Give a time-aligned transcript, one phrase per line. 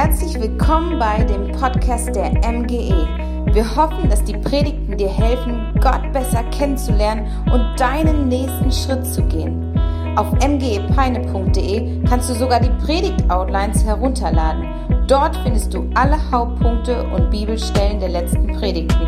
[0.00, 3.08] Herzlich willkommen bei dem Podcast der MGE.
[3.52, 9.24] Wir hoffen, dass die Predigten dir helfen, Gott besser kennenzulernen und deinen nächsten Schritt zu
[9.24, 9.76] gehen.
[10.16, 14.68] Auf mgepeine.de kannst du sogar die Predigt-Outlines herunterladen.
[15.08, 19.02] Dort findest du alle Hauptpunkte und Bibelstellen der letzten Predigten.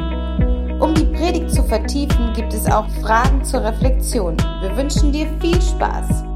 [0.80, 4.36] Um die Predigt zu vertiefen, gibt es auch Fragen zur Reflexion.
[4.60, 6.29] Wir wünschen dir viel Spaß.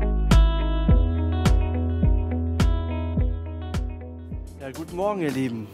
[4.95, 5.67] Guten Morgen, ihr Lieben.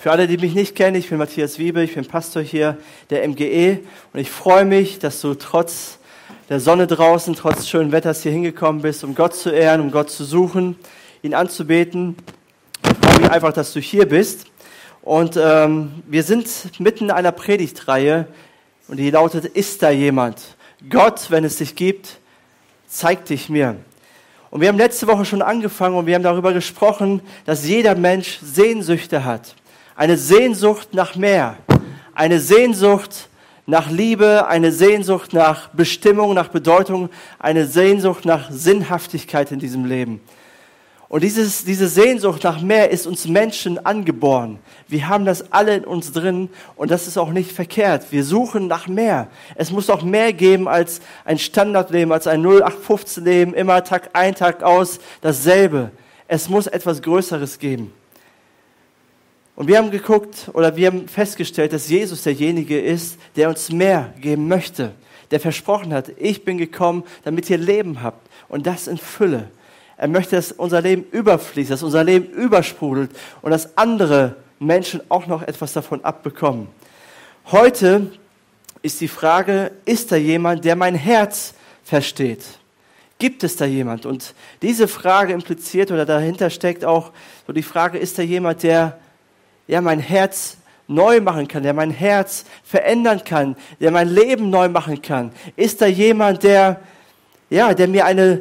[0.00, 2.76] Für alle, die mich nicht kennen, ich bin Matthias Wiebe, ich bin Pastor hier
[3.08, 3.78] der MGE
[4.12, 6.00] und ich freue mich, dass du trotz
[6.48, 10.10] der Sonne draußen, trotz schönen Wetters hier hingekommen bist, um Gott zu ehren, um Gott
[10.10, 10.74] zu suchen,
[11.22, 12.16] ihn anzubeten.
[12.82, 14.46] Ich freue mich einfach, dass du hier bist.
[15.02, 18.26] Und ähm, wir sind mitten in einer Predigtreihe
[18.88, 20.56] und die lautet, ist da jemand?
[20.90, 22.18] Gott, wenn es dich gibt,
[22.88, 23.76] zeig dich mir.
[24.52, 28.38] Und wir haben letzte Woche schon angefangen und wir haben darüber gesprochen, dass jeder Mensch
[28.42, 29.54] Sehnsüchte hat.
[29.96, 31.56] Eine Sehnsucht nach mehr.
[32.14, 33.30] Eine Sehnsucht
[33.64, 40.20] nach Liebe, eine Sehnsucht nach Bestimmung, nach Bedeutung, eine Sehnsucht nach Sinnhaftigkeit in diesem Leben.
[41.12, 44.58] Und dieses, diese Sehnsucht nach mehr ist uns Menschen angeboren.
[44.88, 48.06] Wir haben das alle in uns drin und das ist auch nicht verkehrt.
[48.12, 49.28] Wir suchen nach mehr.
[49.54, 54.62] Es muss auch mehr geben als ein Standardleben, als ein 0815-Leben, immer Tag ein, Tag
[54.62, 55.90] aus, dasselbe.
[56.28, 57.92] Es muss etwas Größeres geben.
[59.54, 64.14] Und wir haben geguckt oder wir haben festgestellt, dass Jesus derjenige ist, der uns mehr
[64.18, 64.92] geben möchte,
[65.30, 69.50] der versprochen hat, ich bin gekommen, damit ihr Leben habt und das in Fülle.
[70.02, 75.28] Er möchte, dass unser Leben überfließt, dass unser Leben übersprudelt und dass andere Menschen auch
[75.28, 76.66] noch etwas davon abbekommen.
[77.52, 78.10] Heute
[78.82, 82.42] ist die Frage, ist da jemand, der mein Herz versteht?
[83.20, 84.04] Gibt es da jemand?
[84.04, 87.12] Und diese Frage impliziert oder dahinter steckt auch
[87.46, 88.98] so die Frage, ist da jemand, der
[89.68, 90.56] ja mein Herz
[90.88, 95.30] neu machen kann, der mein Herz verändern kann, der mein Leben neu machen kann?
[95.54, 96.80] Ist da jemand, der
[97.50, 98.40] ja, der mir eine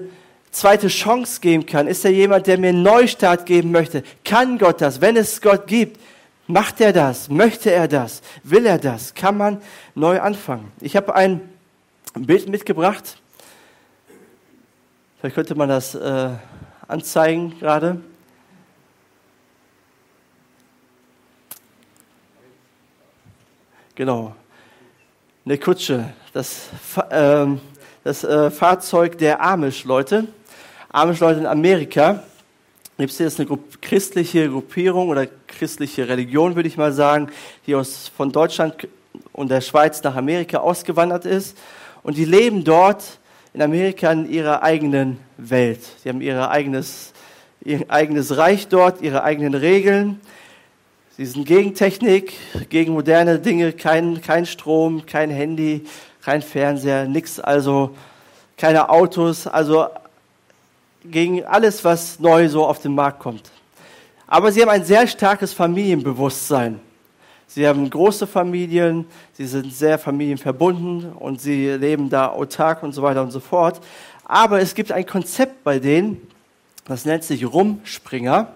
[0.51, 1.87] zweite Chance geben kann?
[1.87, 4.03] Ist er jemand, der mir einen Neustart geben möchte?
[4.23, 5.01] Kann Gott das?
[5.01, 5.99] Wenn es Gott gibt,
[6.47, 7.29] macht er das?
[7.29, 8.21] Möchte er das?
[8.43, 9.13] Will er das?
[9.13, 9.61] Kann man
[9.95, 10.71] neu anfangen?
[10.81, 11.41] Ich habe ein
[12.13, 13.17] Bild mitgebracht.
[15.19, 16.29] Vielleicht könnte man das äh,
[16.87, 18.01] anzeigen gerade.
[23.95, 24.35] Genau.
[25.45, 26.13] Eine Kutsche.
[26.33, 26.69] Das,
[27.09, 27.45] äh,
[28.03, 30.27] das äh, Fahrzeug der Amish-Leute.
[30.93, 32.21] Amish-Leute in Amerika.
[32.97, 37.29] Gibt es hier eine Grupp christliche Gruppierung oder christliche Religion, würde ich mal sagen,
[37.65, 38.89] die aus, von Deutschland
[39.31, 41.57] und der Schweiz nach Amerika ausgewandert ist.
[42.03, 43.19] Und die leben dort
[43.53, 45.79] in Amerika in ihrer eigenen Welt.
[46.03, 47.13] Sie haben ihre eigenes,
[47.63, 50.19] ihr eigenes Reich dort, ihre eigenen Regeln.
[51.15, 52.33] Sie sind gegen Technik,
[52.69, 55.85] gegen moderne Dinge, kein, kein Strom, kein Handy,
[56.21, 57.95] kein Fernseher, nichts, also
[58.57, 59.87] keine Autos, also
[61.03, 63.51] gegen alles, was neu so auf den Markt kommt.
[64.27, 66.79] Aber sie haben ein sehr starkes Familienbewusstsein.
[67.47, 73.01] Sie haben große Familien, sie sind sehr familienverbunden und sie leben da autark und so
[73.01, 73.81] weiter und so fort.
[74.23, 76.25] Aber es gibt ein Konzept bei denen,
[76.85, 78.53] das nennt sich Rumspringer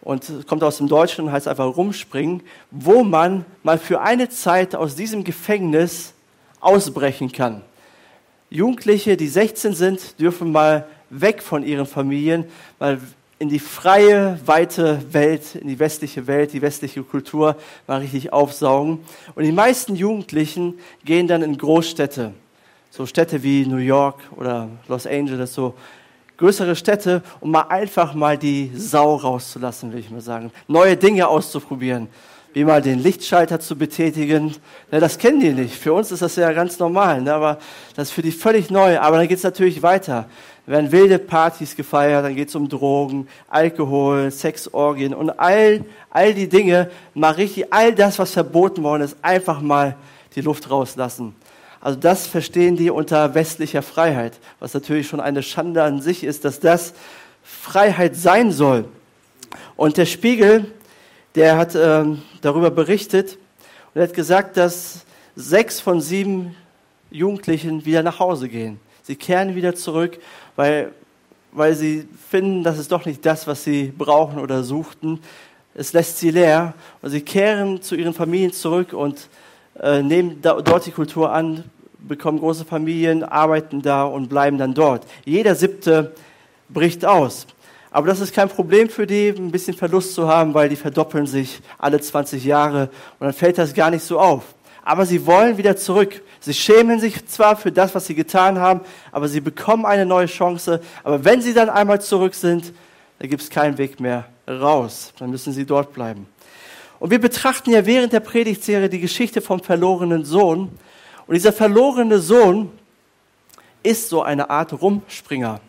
[0.00, 2.42] und kommt aus dem Deutschen und heißt einfach Rumspringen,
[2.72, 6.12] wo man mal für eine Zeit aus diesem Gefängnis
[6.60, 7.62] ausbrechen kann.
[8.50, 12.46] Jugendliche, die 16 sind, dürfen mal weg von ihren Familien,
[12.80, 12.98] mal
[13.38, 17.56] in die freie, weite Welt, in die westliche Welt, die westliche Kultur
[17.86, 19.00] mal richtig aufsaugen.
[19.34, 22.32] Und die meisten Jugendlichen gehen dann in Großstädte,
[22.90, 25.74] so Städte wie New York oder Los Angeles, so
[26.36, 30.52] größere Städte, um mal einfach mal die Sau rauszulassen, will ich mal sagen.
[30.68, 32.08] Neue Dinge auszuprobieren
[32.52, 34.54] wie mal den Lichtschalter zu betätigen.
[34.90, 35.74] Ne, das kennen die nicht.
[35.74, 37.58] Für uns ist das ja ganz normal, ne, aber
[37.96, 38.98] das ist für die völlig neu.
[38.98, 40.26] Aber dann geht es natürlich weiter.
[40.66, 46.34] Da werden wilde Partys gefeiert, dann geht es um Drogen, Alkohol, Sexorgien und all, all
[46.34, 49.96] die Dinge, mal richtig, all das, was verboten worden ist, einfach mal
[50.36, 51.34] die Luft rauslassen.
[51.80, 56.44] Also das verstehen die unter westlicher Freiheit, was natürlich schon eine Schande an sich ist,
[56.44, 56.94] dass das
[57.42, 58.84] Freiheit sein soll.
[59.74, 60.72] Und der Spiegel
[61.34, 63.38] der hat ähm, darüber berichtet
[63.94, 65.04] und er hat gesagt, dass
[65.36, 66.54] sechs von sieben
[67.10, 68.80] Jugendlichen wieder nach Hause gehen.
[69.02, 70.18] Sie kehren wieder zurück,
[70.56, 70.92] weil,
[71.52, 75.20] weil sie finden, das ist doch nicht das, was sie brauchen oder suchten.
[75.74, 79.28] Es lässt sie leer und sie kehren zu ihren Familien zurück und
[79.80, 81.64] äh, nehmen da, dort die Kultur an,
[81.98, 85.06] bekommen große Familien, arbeiten da und bleiben dann dort.
[85.24, 86.14] Jeder siebte
[86.68, 87.46] bricht aus.
[87.92, 91.26] Aber das ist kein Problem für die, ein bisschen Verlust zu haben, weil die verdoppeln
[91.26, 94.42] sich alle 20 Jahre und dann fällt das gar nicht so auf.
[94.82, 96.22] Aber sie wollen wieder zurück.
[96.40, 98.80] Sie schämen sich zwar für das, was sie getan haben,
[99.12, 100.80] aber sie bekommen eine neue Chance.
[101.04, 102.72] Aber wenn sie dann einmal zurück sind,
[103.18, 105.12] dann gibt es keinen Weg mehr raus.
[105.18, 106.26] Dann müssen sie dort bleiben.
[106.98, 110.70] Und wir betrachten ja während der Predigtserie die Geschichte vom verlorenen Sohn.
[111.26, 112.70] Und dieser verlorene Sohn
[113.82, 115.60] ist so eine Art Rumspringer.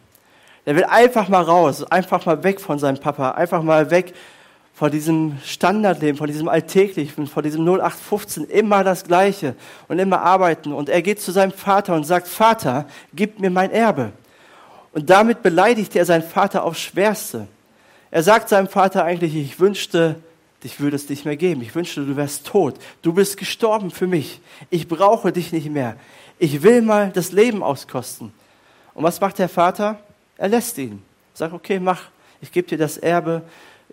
[0.66, 4.14] Der will einfach mal raus, einfach mal weg von seinem Papa, einfach mal weg
[4.74, 9.56] von diesem Standardleben, von diesem Alltäglichen, von diesem 0815, immer das Gleiche
[9.88, 10.74] und immer arbeiten.
[10.74, 14.14] Und er geht zu seinem Vater und sagt, Vater, gib mir mein Erbe.
[14.94, 17.48] Und damit beleidigt er seinen Vater aufs Schwerste.
[18.10, 20.16] Er sagt seinem Vater eigentlich, ich wünschte,
[20.64, 21.62] ich würde es nicht mehr geben.
[21.62, 22.76] Ich wünschte, du wärst tot.
[23.02, 24.40] Du bist gestorben für mich.
[24.70, 25.98] Ich brauche dich nicht mehr.
[26.40, 28.32] Ich will mal das Leben auskosten.
[28.94, 30.00] Und was macht der Vater?
[30.44, 31.02] Er lässt ihn.
[31.34, 32.02] Sagt, okay, mach.
[32.42, 33.44] Ich gebe dir das Erbe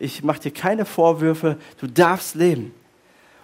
[0.00, 2.74] ich mache dir keine Vorwürfe, du darfst leben.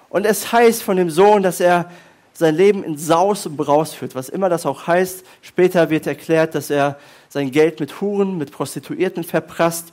[0.09, 1.91] Und es heißt von dem Sohn, dass er
[2.33, 5.25] sein Leben in Saus und Braus führt, was immer das auch heißt.
[5.43, 6.99] Später wird erklärt, dass er
[7.29, 9.93] sein Geld mit Huren, mit Prostituierten verprasst.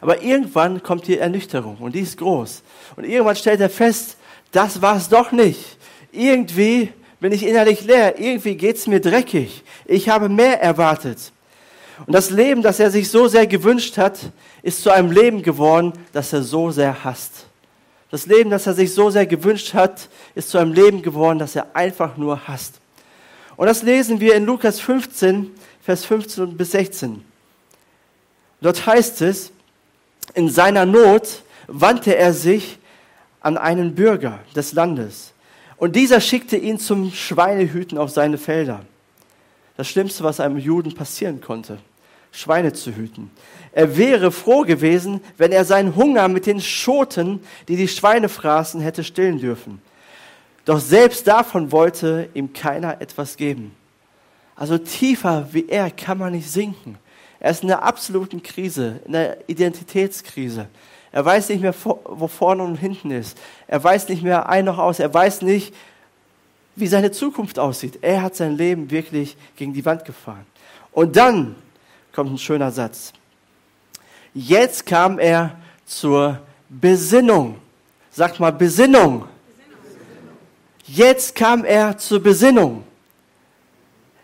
[0.00, 2.62] Aber irgendwann kommt die Ernüchterung und die ist groß.
[2.96, 4.16] Und irgendwann stellt er fest,
[4.52, 5.78] das war es doch nicht.
[6.12, 6.90] Irgendwie
[7.20, 9.62] bin ich innerlich leer, irgendwie geht es mir dreckig.
[9.86, 11.32] Ich habe mehr erwartet.
[12.06, 14.18] Und das Leben, das er sich so sehr gewünscht hat,
[14.62, 17.46] ist zu einem Leben geworden, das er so sehr hasst.
[18.10, 21.56] Das Leben, das er sich so sehr gewünscht hat, ist zu einem Leben geworden, das
[21.56, 22.74] er einfach nur hasst.
[23.56, 25.50] Und das lesen wir in Lukas 15,
[25.82, 27.24] Vers 15 bis 16.
[28.60, 29.52] Dort heißt es,
[30.34, 32.78] in seiner Not wandte er sich
[33.40, 35.32] an einen Bürger des Landes.
[35.76, 38.84] Und dieser schickte ihn zum Schweinehüten auf seine Felder
[39.76, 41.78] das Schlimmste, was einem Juden passieren konnte,
[42.30, 43.30] Schweine zu hüten.
[43.72, 48.80] Er wäre froh gewesen, wenn er seinen Hunger mit den Schoten, die die Schweine fraßen,
[48.80, 49.80] hätte stillen dürfen.
[50.64, 53.72] Doch selbst davon wollte ihm keiner etwas geben.
[54.56, 56.98] Also tiefer wie er kann man nicht sinken.
[57.40, 60.68] Er ist in einer absoluten Krise, in einer Identitätskrise.
[61.12, 63.38] Er weiß nicht mehr, wo vorne und hinten ist.
[63.66, 64.98] Er weiß nicht mehr ein noch aus.
[64.98, 65.74] Er weiß nicht,
[66.76, 67.98] wie seine Zukunft aussieht.
[68.02, 70.46] Er hat sein Leben wirklich gegen die Wand gefahren.
[70.92, 71.54] Und dann
[72.12, 73.12] kommt ein schöner Satz.
[74.32, 75.56] Jetzt kam er
[75.86, 77.56] zur Besinnung.
[78.10, 79.26] Sagt mal Besinnung.
[80.86, 82.84] Jetzt kam er zur Besinnung.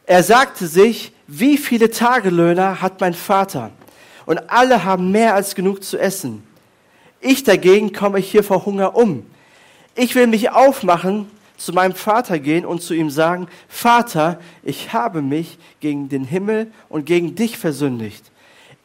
[0.04, 3.70] Er sagte sich, wie viele Tagelöhner hat mein Vater?
[4.26, 6.42] Und alle haben mehr als genug zu essen.
[7.20, 9.24] Ich dagegen komme hier vor Hunger um.
[9.94, 11.30] Ich will mich aufmachen
[11.60, 16.72] zu meinem Vater gehen und zu ihm sagen, Vater, ich habe mich gegen den Himmel
[16.88, 18.24] und gegen dich versündigt.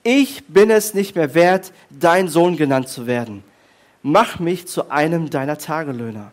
[0.04, 3.44] Ich bin es nicht mehr wert, dein Sohn genannt zu werden.
[4.04, 6.32] Mach mich zu einem deiner Tagelöhner.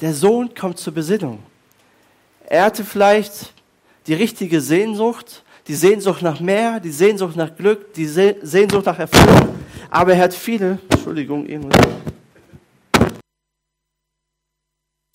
[0.00, 1.40] Der Sohn kommt zur Besinnung.
[2.48, 3.52] Er hatte vielleicht
[4.06, 9.56] die richtige Sehnsucht, die Sehnsucht nach mehr, die Sehnsucht nach Glück, die Sehnsucht nach Erfüllung,
[9.90, 11.99] aber er hat viele, Entschuldigung, irgendwas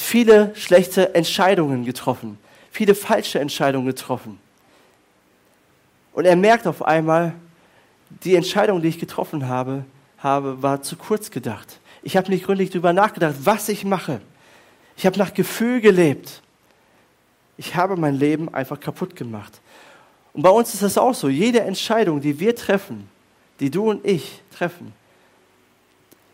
[0.05, 2.37] viele schlechte Entscheidungen getroffen,
[2.71, 4.39] viele falsche Entscheidungen getroffen.
[6.13, 7.33] Und er merkt auf einmal,
[8.23, 9.83] die Entscheidung, die ich getroffen habe,
[10.19, 11.79] habe war zu kurz gedacht.
[12.03, 14.21] Ich habe nicht gründlich darüber nachgedacht, was ich mache.
[14.95, 16.41] Ich habe nach Gefühl gelebt.
[17.57, 19.59] Ich habe mein Leben einfach kaputt gemacht.
[20.33, 21.29] Und bei uns ist das auch so.
[21.29, 23.09] Jede Entscheidung, die wir treffen,
[23.59, 24.93] die du und ich treffen,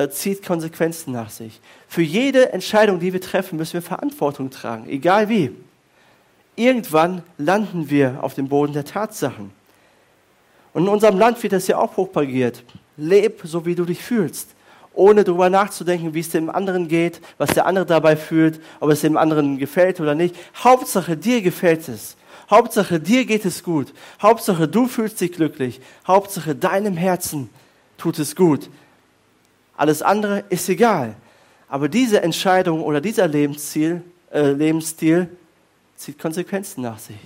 [0.09, 1.59] zieht Konsequenzen nach sich.
[1.87, 5.51] Für jede Entscheidung, die wir treffen, müssen wir Verantwortung tragen, egal wie.
[6.55, 9.51] Irgendwann landen wir auf dem Boden der Tatsachen.
[10.73, 12.63] Und in unserem Land wird das ja auch propagiert.
[12.97, 14.49] Leb so, wie du dich fühlst,
[14.93, 19.01] ohne darüber nachzudenken, wie es dem anderen geht, was der andere dabei fühlt, ob es
[19.01, 20.35] dem anderen gefällt oder nicht.
[20.55, 22.15] Hauptsache, dir gefällt es.
[22.49, 23.93] Hauptsache, dir geht es gut.
[24.21, 25.79] Hauptsache, du fühlst dich glücklich.
[26.05, 27.49] Hauptsache, deinem Herzen
[27.97, 28.69] tut es gut.
[29.81, 31.15] Alles andere ist egal.
[31.67, 35.27] Aber diese Entscheidung oder dieser Lebensziel, äh, Lebensstil
[35.95, 37.17] zieht Konsequenzen nach sich.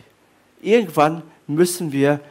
[0.61, 2.21] Irgendwann müssen wir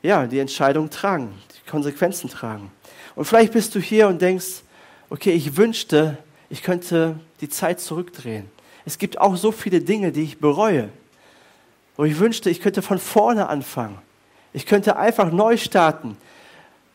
[0.00, 2.70] ja, die Entscheidung tragen, die Konsequenzen tragen.
[3.16, 4.62] Und vielleicht bist du hier und denkst,
[5.08, 6.16] okay, ich wünschte,
[6.48, 8.48] ich könnte die Zeit zurückdrehen.
[8.84, 10.88] Es gibt auch so viele Dinge, die ich bereue.
[11.96, 13.98] Wo ich wünschte, ich könnte von vorne anfangen.
[14.52, 16.16] Ich könnte einfach neu starten.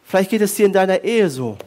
[0.06, 1.58] Vielleicht geht es dir in deiner Ehe so.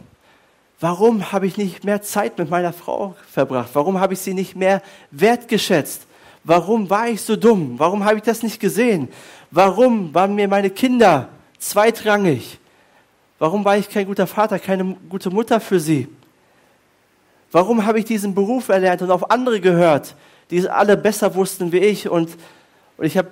[0.80, 3.70] Warum habe ich nicht mehr Zeit mit meiner Frau verbracht?
[3.72, 6.06] Warum habe ich sie nicht mehr wertgeschätzt?
[6.44, 7.74] Warum war ich so dumm?
[7.78, 9.08] Warum habe ich das nicht gesehen?
[9.50, 12.58] Warum waren mir meine Kinder zweitrangig.
[13.38, 16.08] Warum war ich kein guter Vater, keine gute Mutter für sie?
[17.52, 20.14] Warum habe ich diesen Beruf erlernt und auf andere gehört,
[20.50, 22.36] die es alle besser wussten wie ich und,
[22.96, 23.26] und ich hab,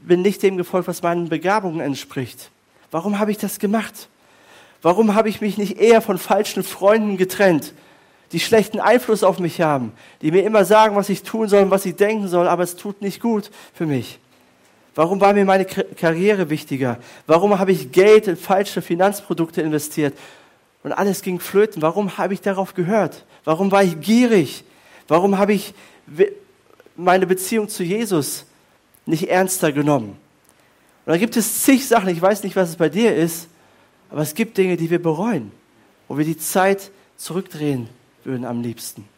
[0.00, 2.50] bin nicht dem gefolgt, was meinen Begabungen entspricht?
[2.90, 4.08] Warum habe ich das gemacht?
[4.82, 7.72] Warum habe ich mich nicht eher von falschen Freunden getrennt,
[8.32, 11.70] die schlechten Einfluss auf mich haben, die mir immer sagen, was ich tun soll und
[11.70, 14.18] was ich denken soll, aber es tut nicht gut für mich?
[14.94, 16.98] Warum war mir meine Karriere wichtiger?
[17.26, 20.14] Warum habe ich Geld in falsche Finanzprodukte investiert?
[20.82, 21.80] Und alles ging flöten.
[21.80, 23.24] Warum habe ich darauf gehört?
[23.44, 24.64] Warum war ich gierig?
[25.08, 25.72] Warum habe ich
[26.96, 28.44] meine Beziehung zu Jesus
[29.06, 30.16] nicht ernster genommen?
[31.06, 32.08] Und da gibt es zig Sachen.
[32.08, 33.48] Ich weiß nicht, was es bei dir ist,
[34.12, 35.50] aber es gibt Dinge, die wir bereuen,
[36.06, 37.88] wo wir die Zeit zurückdrehen
[38.22, 39.08] würden am liebsten.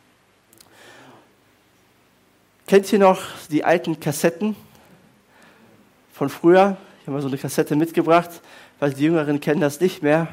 [2.67, 3.21] Kennt ihr noch
[3.51, 4.57] die alten Kassetten?
[6.15, 6.77] von früher.
[7.01, 8.31] Ich habe mal so eine Kassette mitgebracht,
[8.79, 10.29] weil die Jüngeren kennen das nicht mehr.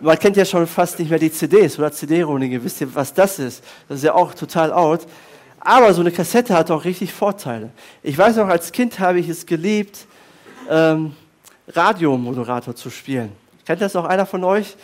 [0.00, 2.62] Man kennt ja schon fast nicht mehr die CDs oder CD-Roninge.
[2.62, 3.64] Wisst ihr, was das ist?
[3.88, 5.06] Das ist ja auch total out.
[5.58, 7.70] Aber so eine Kassette hat auch richtig Vorteile.
[8.02, 10.06] Ich weiß noch, als Kind habe ich es geliebt,
[10.68, 11.16] ähm,
[11.66, 13.32] Radiomoderator zu spielen.
[13.66, 14.76] Kennt das noch einer von euch?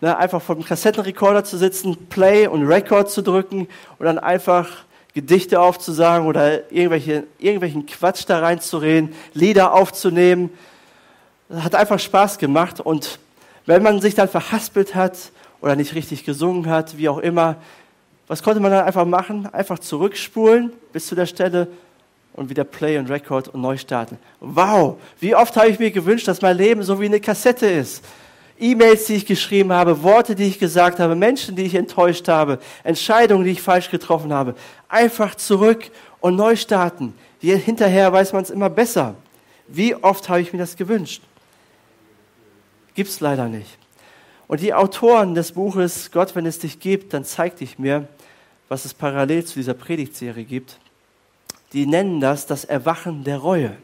[0.00, 4.68] Ne, einfach vom Kassettenrekorder zu sitzen, Play und Record zu drücken und dann einfach
[5.14, 10.50] Gedichte aufzusagen oder irgendwelche, irgendwelchen Quatsch da reinzureden, Lieder aufzunehmen.
[11.48, 13.20] Das hat einfach Spaß gemacht und
[13.66, 15.16] wenn man sich dann verhaspelt hat
[15.60, 17.56] oder nicht richtig gesungen hat, wie auch immer,
[18.26, 19.46] was konnte man dann einfach machen?
[19.54, 21.68] Einfach zurückspulen bis zu der Stelle
[22.32, 24.18] und wieder Play und Record und neu starten.
[24.40, 28.04] Wow, wie oft habe ich mir gewünscht, dass mein Leben so wie eine Kassette ist.
[28.58, 32.58] E-Mails, die ich geschrieben habe, Worte, die ich gesagt habe, Menschen, die ich enttäuscht habe,
[32.84, 34.54] Entscheidungen, die ich falsch getroffen habe.
[34.88, 37.14] Einfach zurück und neu starten.
[37.40, 39.16] Hinterher weiß man es immer besser.
[39.66, 41.22] Wie oft habe ich mir das gewünscht?
[42.94, 43.78] Gibt es leider nicht.
[44.46, 48.06] Und die Autoren des Buches Gott, wenn es dich gibt, dann zeig dich mir,
[48.68, 50.78] was es parallel zu dieser Predigtserie gibt.
[51.72, 53.76] Die nennen das das Erwachen der Reue,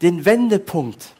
[0.00, 1.15] den Wendepunkt.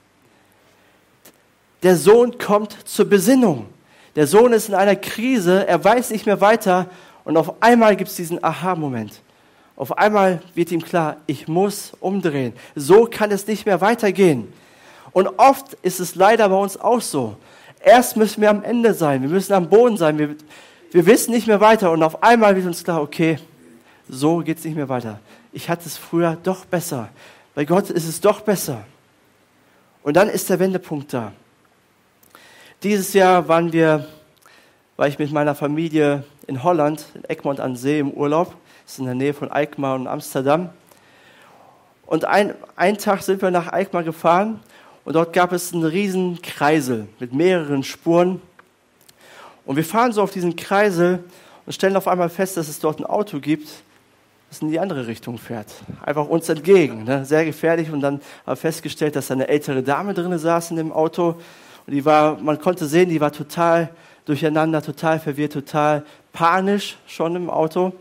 [1.83, 3.66] Der Sohn kommt zur Besinnung.
[4.14, 6.87] Der Sohn ist in einer Krise, er weiß nicht mehr weiter
[7.25, 9.21] und auf einmal gibt es diesen Aha-Moment.
[9.76, 12.54] Auf einmal wird ihm klar, ich muss umdrehen.
[12.75, 14.50] So kann es nicht mehr weitergehen.
[15.12, 17.37] Und oft ist es leider bei uns auch so.
[17.85, 20.35] Erst müssen wir am Ende sein, wir müssen am Boden sein, wir,
[20.92, 23.38] wir wissen nicht mehr weiter und auf einmal wird uns klar, okay,
[24.09, 25.21] so geht es nicht mehr weiter.
[25.52, 27.11] Ich hatte es früher doch besser.
[27.54, 28.85] Bei Gott ist es doch besser.
[30.02, 31.33] Und dann ist der Wendepunkt da.
[32.83, 34.06] Dieses Jahr waren wir,
[34.99, 38.54] war ich mit meiner Familie in Holland, in Egmont an See im Urlaub.
[38.85, 40.68] Das ist in der Nähe von Eikmar und Amsterdam.
[42.04, 44.61] Und ein, einen Tag sind wir nach Eikmar gefahren
[45.06, 48.42] und dort gab es einen riesen Kreisel mit mehreren Spuren.
[49.64, 51.25] Und wir fahren so auf diesen Kreisel
[51.64, 53.68] und stellen auf einmal fest, dass es dort ein Auto gibt,
[54.50, 55.73] das in die andere Richtung fährt.
[56.04, 57.04] Einfach uns entgegen.
[57.04, 57.25] Ne?
[57.25, 57.90] Sehr gefährlich.
[57.90, 61.37] Und dann haben wir festgestellt, dass da eine ältere Dame drin saß in dem Auto
[61.87, 63.90] die war, man konnte sehen, die war total
[64.25, 67.93] durcheinander, total verwirrt, total panisch schon im Auto.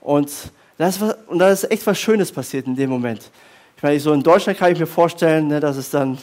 [0.00, 0.30] Und
[0.78, 3.30] da ist, ist echt was Schönes passiert in dem Moment.
[3.76, 6.18] Ich meine, so in Deutschland kann ich mir vorstellen, ne, dass es dann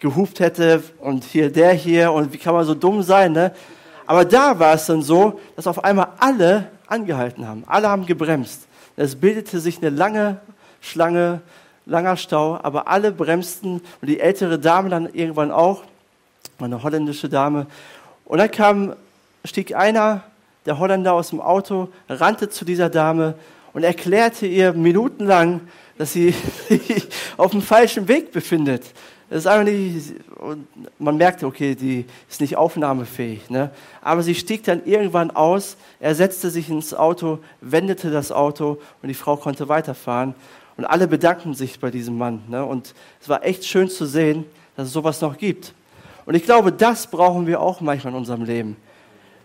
[0.00, 3.32] gehupt hätte und hier der hier und wie kann man so dumm sein.
[3.32, 3.52] Ne?
[4.06, 7.64] Aber da war es dann so, dass auf einmal alle angehalten haben.
[7.66, 8.66] Alle haben gebremst.
[8.96, 10.40] Es bildete sich eine lange
[10.80, 11.40] Schlange,
[11.86, 15.82] langer Stau, aber alle bremsten und die ältere Dame dann irgendwann auch
[16.58, 17.66] eine holländische Dame.
[18.24, 18.94] Und dann kam,
[19.44, 20.22] stieg einer
[20.66, 23.34] der Holländer aus dem Auto, rannte zu dieser Dame
[23.72, 25.60] und erklärte ihr minutenlang,
[25.98, 26.34] dass sie
[26.68, 28.82] sich auf dem falschen Weg befindet.
[29.30, 30.14] Das ist einfach nicht,
[30.98, 33.50] man merkte, okay, die ist nicht aufnahmefähig.
[33.50, 33.70] Ne?
[34.02, 39.08] Aber sie stieg dann irgendwann aus, er setzte sich ins Auto, wendete das Auto und
[39.08, 40.34] die Frau konnte weiterfahren.
[40.76, 42.42] Und alle bedankten sich bei diesem Mann.
[42.48, 42.64] Ne?
[42.64, 44.44] Und es war echt schön zu sehen,
[44.76, 45.72] dass es sowas noch gibt.
[46.26, 48.76] Und ich glaube, das brauchen wir auch manchmal in unserem Leben.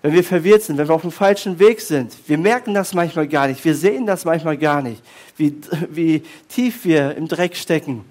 [0.02, 2.16] Wenn wir verwirrt sind, wenn wir auf dem falschen Weg sind.
[2.28, 3.64] Wir merken das manchmal gar nicht.
[3.66, 5.04] Wir sehen das manchmal gar nicht,
[5.36, 5.56] wie,
[5.90, 8.06] wie tief wir im Dreck stecken.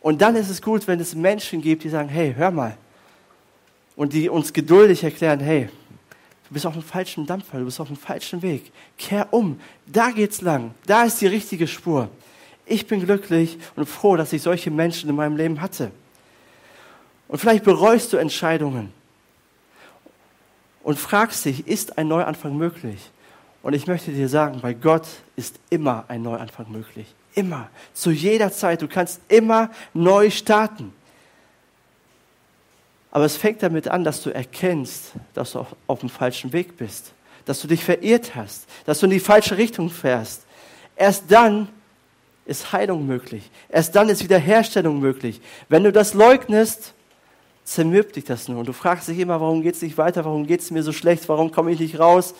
[0.00, 2.76] Und dann ist es gut, wenn es Menschen gibt, die sagen, hey, hör mal.
[3.96, 5.68] Und die uns geduldig erklären, hey,
[6.48, 8.70] du bist auf dem falschen Dampfer, du bist auf dem falschen Weg.
[8.98, 12.08] Kehr um, da geht's lang, da ist die richtige Spur.
[12.66, 15.90] Ich bin glücklich und froh, dass ich solche Menschen in meinem Leben hatte.
[17.34, 18.92] Und vielleicht bereust du Entscheidungen
[20.84, 23.10] und fragst dich, ist ein Neuanfang möglich?
[23.60, 27.12] Und ich möchte dir sagen, bei Gott ist immer ein Neuanfang möglich.
[27.34, 27.70] Immer.
[27.92, 28.82] Zu jeder Zeit.
[28.82, 30.92] Du kannst immer neu starten.
[33.10, 36.76] Aber es fängt damit an, dass du erkennst, dass du auf, auf dem falschen Weg
[36.76, 37.14] bist,
[37.46, 40.46] dass du dich verirrt hast, dass du in die falsche Richtung fährst.
[40.94, 41.68] Erst dann
[42.46, 43.50] ist Heilung möglich.
[43.68, 45.40] Erst dann ist Wiederherstellung möglich.
[45.68, 46.94] Wenn du das leugnest,
[47.64, 48.58] zermürbt dich das nur.
[48.58, 50.92] Und du fragst dich immer, warum geht es nicht weiter, warum geht es mir so
[50.92, 52.34] schlecht, warum komme ich nicht raus.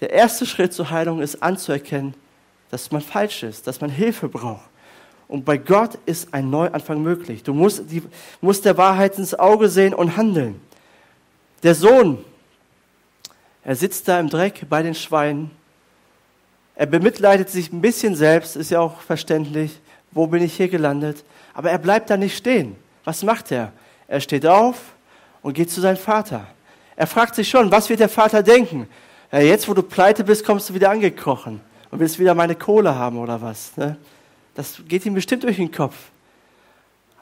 [0.00, 2.14] Der erste Schritt zur Heilung ist anzuerkennen,
[2.70, 4.68] dass man falsch ist, dass man Hilfe braucht.
[5.26, 7.42] Und bei Gott ist ein Neuanfang möglich.
[7.42, 8.02] Du musst, die,
[8.40, 10.60] musst der Wahrheit ins Auge sehen und handeln.
[11.62, 12.24] Der Sohn,
[13.64, 15.50] er sitzt da im Dreck bei den Schweinen.
[16.76, 19.78] Er bemitleidet sich ein bisschen selbst, ist ja auch verständlich.
[20.12, 21.24] Wo bin ich hier gelandet?
[21.52, 22.76] Aber er bleibt da nicht stehen.
[23.04, 23.72] Was macht er?
[24.08, 24.94] Er steht auf
[25.42, 26.46] und geht zu seinem Vater.
[26.96, 28.88] Er fragt sich schon, was wird der Vater denken?
[29.30, 31.60] Ja, jetzt, wo du pleite bist, kommst du wieder angekrochen
[31.90, 33.76] und willst wieder meine Kohle haben oder was.
[33.76, 33.96] Ne?
[34.54, 35.94] Das geht ihm bestimmt durch den Kopf.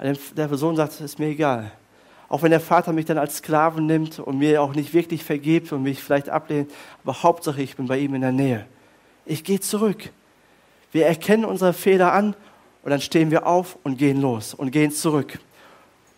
[0.01, 1.73] Der Sohn sagt, es ist mir egal.
[2.29, 5.73] Auch wenn der Vater mich dann als Sklaven nimmt und mir auch nicht wirklich vergibt
[5.73, 6.71] und mich vielleicht ablehnt,
[7.03, 8.67] aber Hauptsache ich bin bei ihm in der Nähe.
[9.25, 10.11] Ich gehe zurück.
[10.93, 12.35] Wir erkennen unsere Fehler an
[12.83, 15.39] und dann stehen wir auf und gehen los und gehen zurück.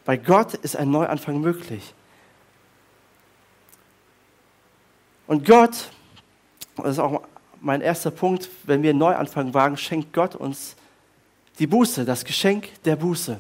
[0.09, 1.93] Bei Gott ist ein Neuanfang möglich.
[5.27, 5.91] Und Gott,
[6.79, 7.25] das ist auch
[7.61, 10.77] mein erster Punkt, wenn wir einen Neuanfang wagen, schenkt Gott uns
[11.59, 13.38] die Buße, das Geschenk der Buße.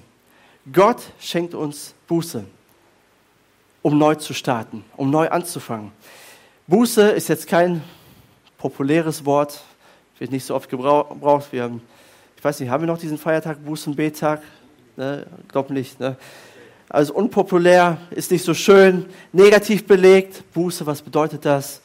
[0.70, 2.44] Gott schenkt uns Buße,
[3.80, 5.90] um neu zu starten, um neu anzufangen.
[6.66, 7.82] Buße ist jetzt kein
[8.58, 9.62] populäres Wort,
[10.18, 11.50] wird nicht so oft gebraucht.
[11.50, 11.80] Wir haben,
[12.36, 14.42] ich weiß nicht, haben wir noch diesen Feiertag, Bußenbettag?
[14.98, 15.98] Ne, glaub nicht.
[15.98, 16.18] Ne?
[16.88, 20.42] Also unpopulär, ist nicht so schön, negativ belegt.
[20.52, 21.82] Buße, was bedeutet das?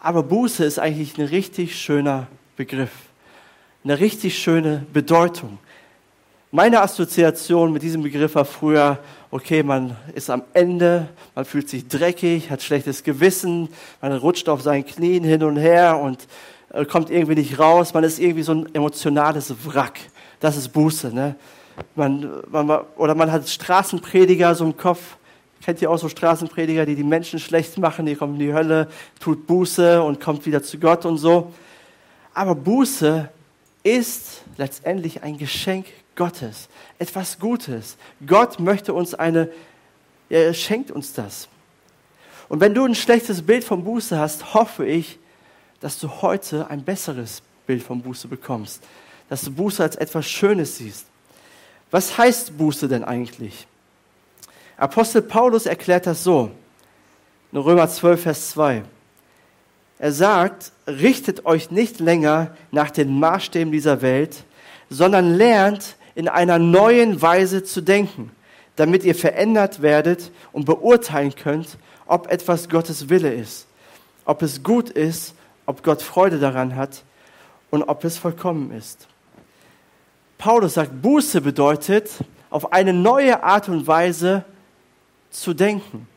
[0.00, 2.90] Aber Buße ist eigentlich ein richtig schöner Begriff
[3.84, 5.58] eine richtig schöne Bedeutung.
[6.50, 8.98] Meine Assoziation mit diesem Begriff war früher,
[9.30, 13.68] okay, man ist am Ende, man fühlt sich dreckig, hat schlechtes Gewissen,
[14.02, 16.26] man rutscht auf seinen Knien hin und her und
[16.72, 20.00] äh, kommt irgendwie nicht raus, man ist irgendwie so ein emotionales Wrack.
[20.40, 21.14] Das ist Buße.
[21.14, 21.36] Ne?
[21.94, 25.00] Man, man, oder man hat Straßenprediger so im Kopf.
[25.62, 28.88] Kennt ihr auch so Straßenprediger, die die Menschen schlecht machen, die kommen in die Hölle,
[29.18, 31.52] tut Buße und kommt wieder zu Gott und so.
[32.32, 33.28] Aber Buße
[33.82, 37.96] ist letztendlich ein Geschenk Gottes, etwas Gutes.
[38.26, 39.50] Gott möchte uns eine,
[40.28, 41.48] er schenkt uns das.
[42.48, 45.18] Und wenn du ein schlechtes Bild vom Buße hast, hoffe ich,
[45.80, 48.82] dass du heute ein besseres Bild vom Buße bekommst,
[49.28, 51.06] dass du Buße als etwas Schönes siehst.
[51.90, 53.66] Was heißt Buße denn eigentlich?
[54.76, 56.50] Apostel Paulus erklärt das so,
[57.52, 58.84] in Römer 12, Vers 2.
[59.98, 64.44] Er sagt, richtet euch nicht länger nach den Maßstäben dieser Welt,
[64.88, 68.30] sondern lernt in einer neuen Weise zu denken,
[68.76, 71.76] damit ihr verändert werdet und beurteilen könnt,
[72.06, 73.66] ob etwas Gottes Wille ist,
[74.24, 75.34] ob es gut ist,
[75.66, 77.04] ob Gott Freude daran hat
[77.70, 79.09] und ob es vollkommen ist.
[80.40, 82.10] Paulus sagt, Buße bedeutet,
[82.48, 84.42] auf eine neue Art und Weise
[85.30, 86.08] zu denken,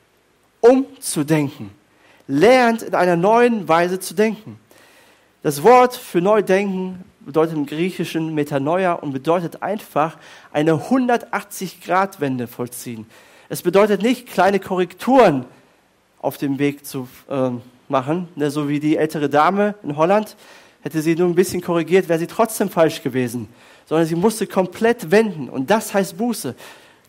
[0.61, 1.69] umzudenken
[2.25, 4.57] lernt in einer neuen Weise zu denken.
[5.41, 10.17] Das Wort für Neudenken bedeutet im Griechischen Metanoia und bedeutet einfach
[10.53, 13.05] eine 180-Grad-Wende vollziehen.
[13.49, 15.45] Es bedeutet nicht kleine Korrekturen
[16.21, 17.49] auf dem Weg zu äh,
[17.89, 20.37] machen, ne, so wie die ältere Dame in Holland.
[20.81, 23.49] Hätte sie nur ein bisschen korrigiert, wäre sie trotzdem falsch gewesen.
[23.85, 25.49] Sondern sie musste komplett wenden.
[25.49, 26.55] Und das heißt Buße.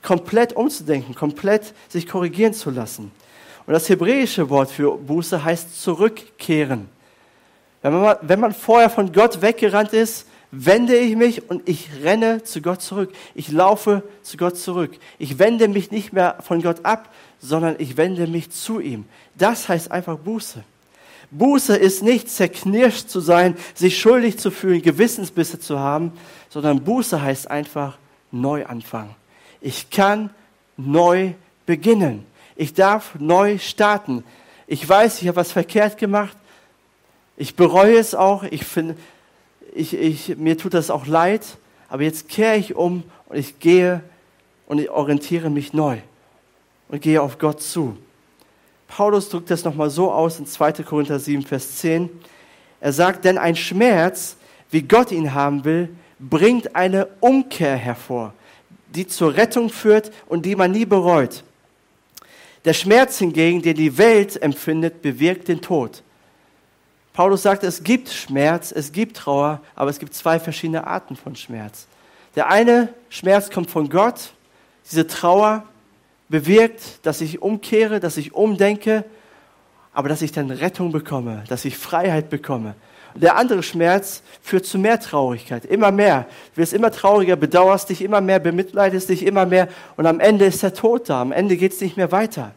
[0.03, 3.11] Komplett umzudenken, komplett sich korrigieren zu lassen.
[3.67, 6.89] Und das hebräische Wort für Buße heißt zurückkehren.
[7.81, 12.43] Wenn man, wenn man vorher von Gott weggerannt ist, wende ich mich und ich renne
[12.43, 13.13] zu Gott zurück.
[13.35, 14.93] Ich laufe zu Gott zurück.
[15.19, 19.07] Ich wende mich nicht mehr von Gott ab, sondern ich wende mich zu ihm.
[19.37, 20.63] Das heißt einfach Buße.
[21.31, 26.13] Buße ist nicht zerknirscht zu sein, sich schuldig zu fühlen, Gewissensbisse zu haben,
[26.49, 27.99] sondern Buße heißt einfach
[28.31, 29.15] Neuanfang.
[29.61, 30.31] Ich kann
[30.77, 31.33] neu
[31.67, 32.27] beginnen.
[32.57, 34.25] Ich darf neu starten.
[34.67, 36.37] Ich weiß, ich habe was verkehrt gemacht.
[37.37, 38.45] Ich bereue es auch.
[38.45, 38.97] Ich finde,
[39.75, 41.43] ich, ich, mir tut das auch leid.
[41.89, 44.03] Aber jetzt kehre ich um und ich gehe
[44.67, 45.99] und ich orientiere mich neu
[46.89, 47.97] und gehe auf Gott zu.
[48.97, 50.85] Paulus drückt das nochmal so aus in 2.
[50.85, 52.09] Korinther 7, Vers 10.
[52.81, 54.37] Er sagt, denn ein Schmerz,
[54.71, 55.89] wie Gott ihn haben will,
[56.21, 58.35] bringt eine Umkehr hervor,
[58.95, 61.43] die zur Rettung führt und die man nie bereut.
[62.65, 66.05] Der Schmerz hingegen, den die Welt empfindet, bewirkt den Tod.
[67.15, 71.35] Paulus sagt, es gibt Schmerz, es gibt Trauer, aber es gibt zwei verschiedene Arten von
[71.35, 71.89] Schmerz.
[72.37, 74.31] Der eine Schmerz kommt von Gott,
[74.89, 75.65] diese Trauer,
[76.29, 79.05] bewirkt, dass ich umkehre, dass ich umdenke,
[79.93, 82.75] aber dass ich dann Rettung bekomme, dass ich Freiheit bekomme.
[83.15, 86.27] Der andere Schmerz führt zu mehr Traurigkeit, immer mehr.
[86.55, 90.47] Du wirst immer trauriger, bedauerst dich immer mehr, bemitleidest dich immer mehr und am Ende
[90.47, 92.53] ist der Tod da, am Ende geht es nicht mehr weiter.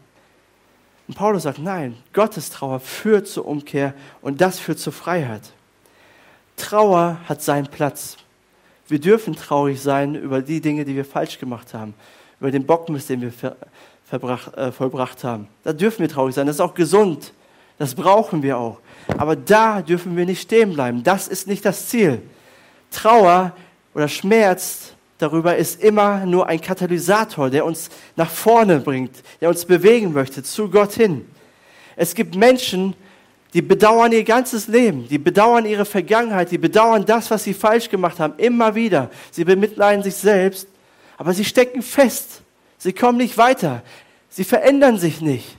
[1.06, 5.42] Und Paulus sagt, nein, Gottes Trauer führt zur Umkehr und das führt zur Freiheit.
[6.56, 8.16] Trauer hat seinen Platz.
[8.88, 11.94] Wir dürfen traurig sein über die Dinge, die wir falsch gemacht haben,
[12.40, 13.56] über den Bockmist, den wir ver
[14.10, 15.48] äh, vollbracht haben.
[15.64, 16.46] Da dürfen wir traurig sein.
[16.46, 17.32] Das ist auch gesund.
[17.78, 18.78] Das brauchen wir auch.
[19.16, 21.02] Aber da dürfen wir nicht stehen bleiben.
[21.02, 22.22] Das ist nicht das Ziel.
[22.90, 23.52] Trauer
[23.94, 29.64] oder Schmerz darüber ist immer nur ein Katalysator, der uns nach vorne bringt, der uns
[29.64, 31.26] bewegen möchte zu Gott hin.
[31.96, 32.94] Es gibt Menschen,
[33.54, 37.88] die bedauern ihr ganzes Leben, die bedauern ihre Vergangenheit, die bedauern das, was sie falsch
[37.88, 39.10] gemacht haben, immer wieder.
[39.30, 40.68] Sie bemitleiden sich selbst,
[41.18, 42.40] aber sie stecken fest.
[42.78, 43.82] Sie kommen nicht weiter.
[44.30, 45.58] Sie verändern sich nicht.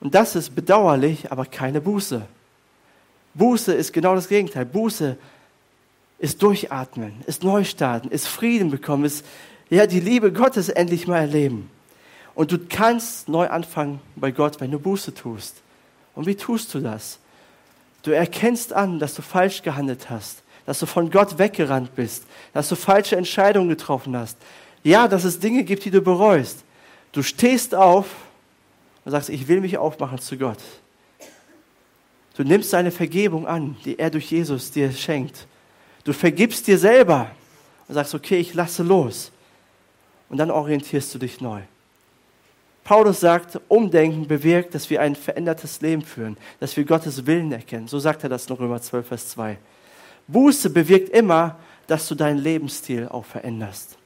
[0.00, 2.22] Und das ist bedauerlich, aber keine Buße.
[3.34, 4.66] Buße ist genau das Gegenteil.
[4.66, 5.16] Buße
[6.18, 9.24] ist Durchatmen, ist Neustarten, ist Frieden bekommen, ist
[9.70, 11.70] ja die Liebe Gottes endlich mal erleben.
[12.34, 15.62] Und du kannst neu anfangen bei Gott, wenn du Buße tust.
[16.14, 17.18] Und wie tust du das?
[18.02, 22.68] Du erkennst an, dass du falsch gehandelt hast, dass du von Gott weggerannt bist, dass
[22.68, 24.36] du falsche Entscheidungen getroffen hast.
[24.82, 26.64] Ja, dass es Dinge gibt, die du bereust.
[27.12, 28.06] Du stehst auf
[29.04, 30.58] und sagst, ich will mich aufmachen zu Gott.
[32.36, 35.46] Du nimmst seine Vergebung an, die er durch Jesus dir schenkt.
[36.04, 37.30] Du vergibst dir selber
[37.88, 39.30] und sagst, okay, ich lasse los.
[40.28, 41.60] Und dann orientierst du dich neu.
[42.84, 47.88] Paulus sagt, Umdenken bewirkt, dass wir ein verändertes Leben führen, dass wir Gottes Willen erkennen.
[47.88, 49.58] So sagt er das in Römer 12, Vers 2.
[50.32, 53.96] Buße bewirkt immer, dass du deinen Lebensstil auch veränderst.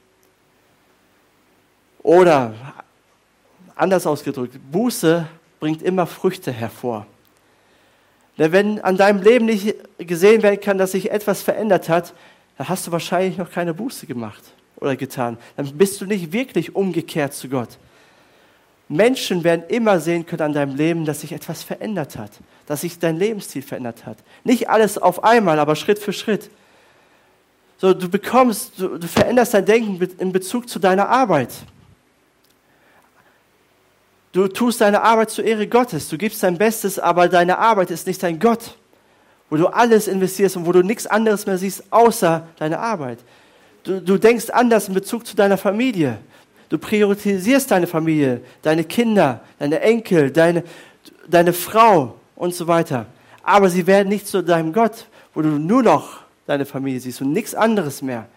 [2.01, 2.53] Oder
[3.75, 5.27] anders ausgedrückt, Buße
[5.59, 7.05] bringt immer Früchte hervor.
[8.37, 12.13] Denn wenn an deinem Leben nicht gesehen werden kann, dass sich etwas verändert hat,
[12.57, 14.43] dann hast du wahrscheinlich noch keine Buße gemacht
[14.77, 15.37] oder getan.
[15.55, 17.77] Dann bist du nicht wirklich umgekehrt zu Gott.
[18.87, 22.31] Menschen werden immer sehen können an deinem Leben, dass sich etwas verändert hat,
[22.67, 24.17] dass sich dein Lebensstil verändert hat.
[24.43, 26.49] Nicht alles auf einmal, aber Schritt für Schritt.
[27.77, 31.49] So, du bekommst, du, du veränderst dein Denken in Bezug zu deiner Arbeit.
[34.31, 38.05] Du tust deine Arbeit zur Ehre Gottes, du gibst dein Bestes, aber deine Arbeit ist
[38.05, 38.77] nicht dein Gott,
[39.49, 43.19] wo du alles investierst und wo du nichts anderes mehr siehst, außer deine Arbeit.
[43.83, 46.17] Du, du denkst anders in Bezug zu deiner Familie.
[46.69, 50.63] Du priorisierst deine Familie, deine Kinder, deine Enkel, deine,
[51.27, 53.05] deine Frau und so weiter.
[53.43, 57.33] Aber sie werden nicht zu deinem Gott, wo du nur noch deine Familie siehst und
[57.33, 58.27] nichts anderes mehr.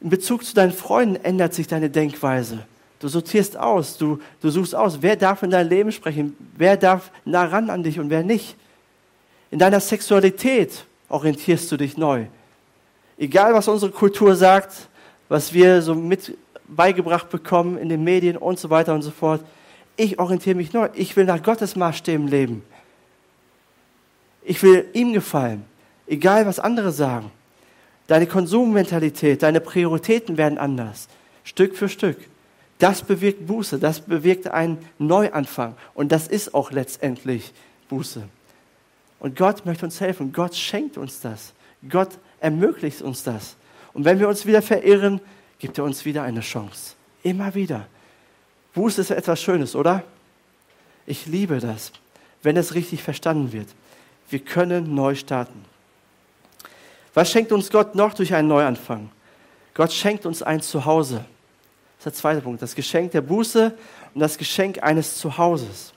[0.00, 2.66] In Bezug zu deinen Freunden ändert sich deine Denkweise.
[2.98, 7.10] Du sortierst aus, du, du suchst aus, wer darf in dein Leben sprechen, wer darf
[7.24, 8.56] nah ran an dich und wer nicht.
[9.50, 12.26] In deiner Sexualität orientierst du dich neu.
[13.18, 14.88] Egal, was unsere Kultur sagt,
[15.32, 16.36] was wir so mit
[16.68, 19.42] beigebracht bekommen in den Medien und so weiter und so fort.
[19.96, 20.90] Ich orientiere mich neu.
[20.92, 22.62] Ich will nach Gottes Maßstäben leben.
[24.42, 25.64] Ich will ihm gefallen,
[26.06, 27.30] egal was andere sagen.
[28.08, 31.08] Deine Konsummentalität, deine Prioritäten werden anders,
[31.44, 32.18] Stück für Stück.
[32.78, 37.54] Das bewirkt Buße, das bewirkt einen Neuanfang und das ist auch letztendlich
[37.88, 38.22] Buße.
[39.18, 41.54] Und Gott möchte uns helfen, Gott schenkt uns das,
[41.88, 43.56] Gott ermöglicht uns das.
[43.94, 45.20] Und wenn wir uns wieder verirren,
[45.58, 46.94] gibt er uns wieder eine Chance.
[47.22, 47.86] Immer wieder.
[48.74, 50.02] Buße ist etwas Schönes, oder?
[51.06, 51.92] Ich liebe das,
[52.42, 53.68] wenn es richtig verstanden wird.
[54.30, 55.64] Wir können neu starten.
[57.14, 59.10] Was schenkt uns Gott noch durch einen Neuanfang?
[59.74, 61.24] Gott schenkt uns ein Zuhause.
[61.98, 62.62] Das ist der zweite Punkt.
[62.62, 63.74] Das Geschenk der Buße
[64.14, 65.92] und das Geschenk eines Zuhauses.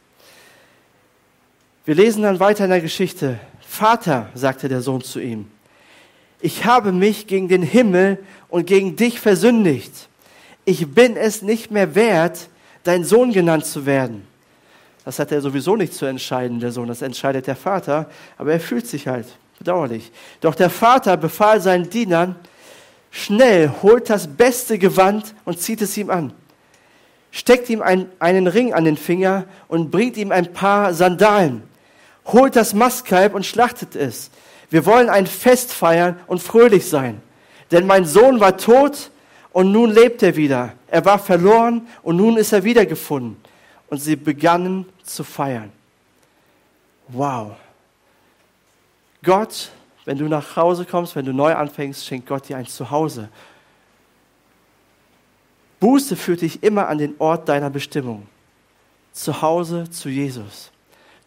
[1.85, 3.39] Wir lesen dann weiter in der Geschichte.
[3.61, 5.49] Vater, sagte der Sohn zu ihm,
[6.45, 9.91] ich habe mich gegen den Himmel und gegen dich versündigt.
[10.63, 12.49] Ich bin es nicht mehr wert,
[12.83, 14.27] dein Sohn genannt zu werden.
[15.05, 18.59] Das hat er sowieso nicht zu entscheiden, der Sohn, das entscheidet der Vater, aber er
[18.59, 19.25] fühlt sich halt
[19.57, 20.11] bedauerlich.
[20.39, 22.35] Doch der Vater befahl seinen Dienern,
[23.09, 26.31] schnell holt das beste Gewand und zieht es ihm an.
[27.31, 31.63] Steckt ihm ein, einen Ring an den Finger und bringt ihm ein paar Sandalen.
[32.27, 34.29] Holt das Mastkalb und schlachtet es.
[34.69, 37.21] Wir wollen ein Fest feiern und fröhlich sein.
[37.71, 39.11] Denn mein Sohn war tot
[39.51, 40.73] und nun lebt er wieder.
[40.87, 43.37] Er war verloren und nun ist er wiedergefunden.
[43.89, 45.71] Und sie begannen zu feiern.
[47.07, 47.55] Wow.
[49.23, 49.69] Gott,
[50.05, 53.29] wenn du nach Hause kommst, wenn du neu anfängst, schenkt Gott dir ein Zuhause.
[55.79, 58.27] Buße führt dich immer an den Ort deiner Bestimmung.
[59.11, 60.71] Zu Hause zu Jesus.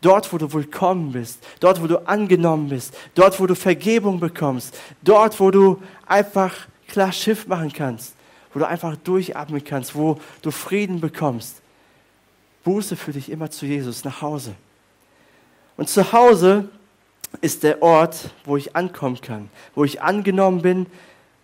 [0.00, 4.78] Dort, wo du willkommen bist, dort, wo du angenommen bist, dort, wo du Vergebung bekommst,
[5.02, 6.54] dort, wo du einfach
[6.86, 8.14] klar Schiff machen kannst,
[8.52, 11.60] wo du einfach durchatmen kannst, wo du Frieden bekommst.
[12.62, 14.54] Buße für dich immer zu Jesus, nach Hause.
[15.76, 16.68] Und zu Hause
[17.40, 20.86] ist der Ort, wo ich ankommen kann, wo ich angenommen bin,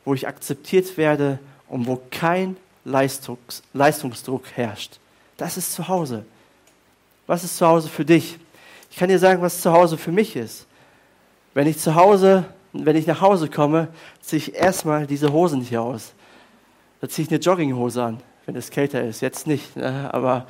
[0.05, 1.38] wo ich akzeptiert werde
[1.69, 4.99] und wo kein Leistungs Leistungsdruck herrscht.
[5.37, 6.25] Das ist zu Hause.
[7.27, 8.39] Was ist zu Hause für dich?
[8.91, 10.67] Ich kann dir sagen, was zu Hause für mich ist.
[11.55, 13.89] Wenn ich zu Hause, wenn ich nach Hause komme,
[14.21, 16.13] ziehe ich erstmal diese Hosen hier aus.
[17.01, 19.21] Da ziehe ich eine Jogginghose an, wenn es kälter ist.
[19.21, 20.13] Jetzt nicht, ne?
[20.13, 20.47] aber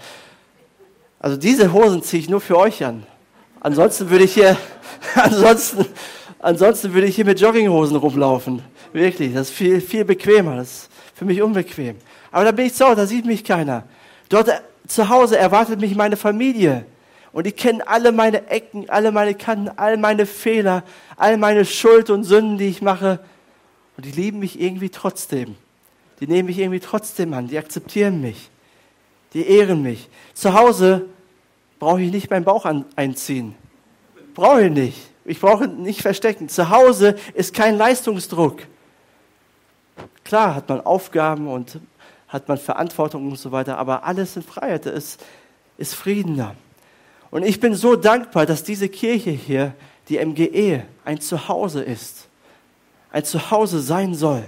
[1.20, 3.06] also diese Hosen ziehe ich nur für euch an.
[3.60, 4.56] Ansonsten würde ich hier,
[5.14, 5.86] ansonsten,
[6.38, 8.62] ansonsten würde ich hier mit Jogginghosen rumlaufen.
[8.92, 10.56] Wirklich, das ist viel, viel bequemer.
[10.56, 11.96] Das ist für mich unbequem.
[12.30, 13.84] Aber da bin ich zu Hause, da sieht mich keiner.
[14.28, 14.50] Dort
[14.86, 16.84] zu Hause erwartet mich meine Familie.
[17.32, 20.84] Und die kennen alle meine Ecken, alle meine Kanten, all meine Fehler,
[21.16, 23.18] all meine Schuld und Sünden, die ich mache.
[23.96, 25.56] Und die lieben mich irgendwie trotzdem.
[26.20, 27.48] Die nehmen mich irgendwie trotzdem an.
[27.48, 28.50] Die akzeptieren mich.
[29.32, 30.08] Die ehren mich.
[30.32, 31.06] Zu Hause
[31.80, 33.54] brauche ich nicht meinen Bauch an, einziehen.
[34.34, 35.10] Brauche ich nicht.
[35.24, 36.48] Ich brauche nicht verstecken.
[36.48, 38.62] Zu Hause ist kein Leistungsdruck.
[40.22, 41.80] Klar hat man Aufgaben und
[42.34, 45.24] hat man Verantwortung und so weiter, aber alles in Freiheit ist,
[45.78, 46.56] ist Frieden da.
[47.30, 49.72] Und ich bin so dankbar, dass diese Kirche hier,
[50.08, 52.26] die MGE, ein Zuhause ist.
[53.12, 54.42] Ein Zuhause sein soll.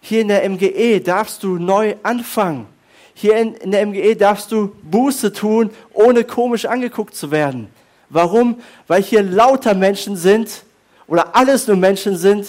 [0.00, 2.66] Hier in der MGE darfst du neu anfangen.
[3.14, 7.66] Hier in, in der MGE darfst du Buße tun, ohne komisch angeguckt zu werden.
[8.10, 8.60] Warum?
[8.86, 10.62] Weil hier lauter Menschen sind
[11.08, 12.48] oder alles nur Menschen sind,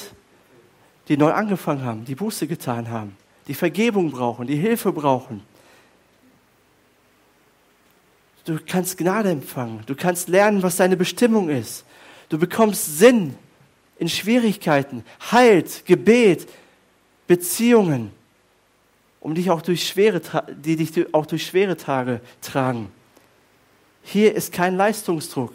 [1.07, 5.41] die neu angefangen haben, die Buße getan haben, die Vergebung brauchen, die Hilfe brauchen.
[8.45, 11.85] Du kannst Gnade empfangen, du kannst lernen, was deine Bestimmung ist.
[12.29, 13.35] Du bekommst Sinn
[13.99, 16.47] in Schwierigkeiten, Halt, Gebet,
[17.27, 18.11] Beziehungen
[19.23, 22.91] um dich auch durch schwere, die dich auch durch schwere Tage tragen.
[24.03, 25.53] Hier ist kein Leistungsdruck.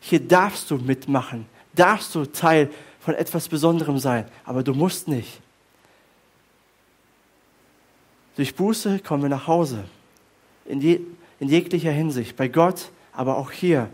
[0.00, 5.42] Hier darfst du mitmachen, darfst du Teil von etwas Besonderem sein, aber du musst nicht.
[8.36, 9.84] Durch Buße kommen wir nach Hause,
[10.66, 11.00] in, je,
[11.40, 13.88] in jeglicher Hinsicht, bei Gott, aber auch hier.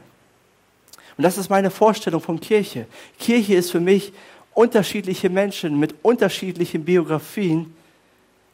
[1.16, 2.87] Und das ist meine Vorstellung von Kirche.
[3.18, 4.12] Kirche ist für mich
[4.55, 7.74] unterschiedliche Menschen mit unterschiedlichen Biografien,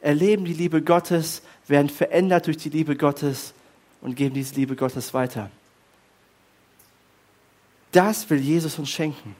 [0.01, 3.53] erleben die Liebe Gottes, werden verändert durch die Liebe Gottes
[4.01, 5.49] und geben diese Liebe Gottes weiter.
[7.91, 9.35] Das will Jesus uns schenken.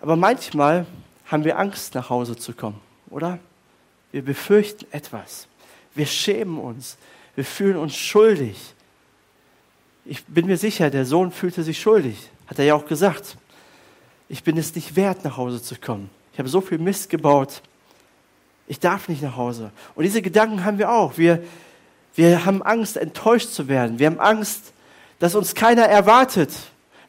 [0.00, 0.86] Aber manchmal
[1.26, 3.40] haben wir Angst, nach Hause zu kommen, oder?
[4.16, 5.46] Wir befürchten etwas.
[5.94, 6.96] Wir schämen uns.
[7.34, 8.56] Wir fühlen uns schuldig.
[10.06, 12.30] Ich bin mir sicher, der Sohn fühlte sich schuldig.
[12.46, 13.36] Hat er ja auch gesagt.
[14.30, 16.08] Ich bin es nicht wert, nach Hause zu kommen.
[16.32, 17.60] Ich habe so viel Mist gebaut.
[18.66, 19.70] Ich darf nicht nach Hause.
[19.94, 21.18] Und diese Gedanken haben wir auch.
[21.18, 21.44] Wir,
[22.14, 23.98] wir haben Angst, enttäuscht zu werden.
[23.98, 24.72] Wir haben Angst,
[25.18, 26.54] dass uns keiner erwartet,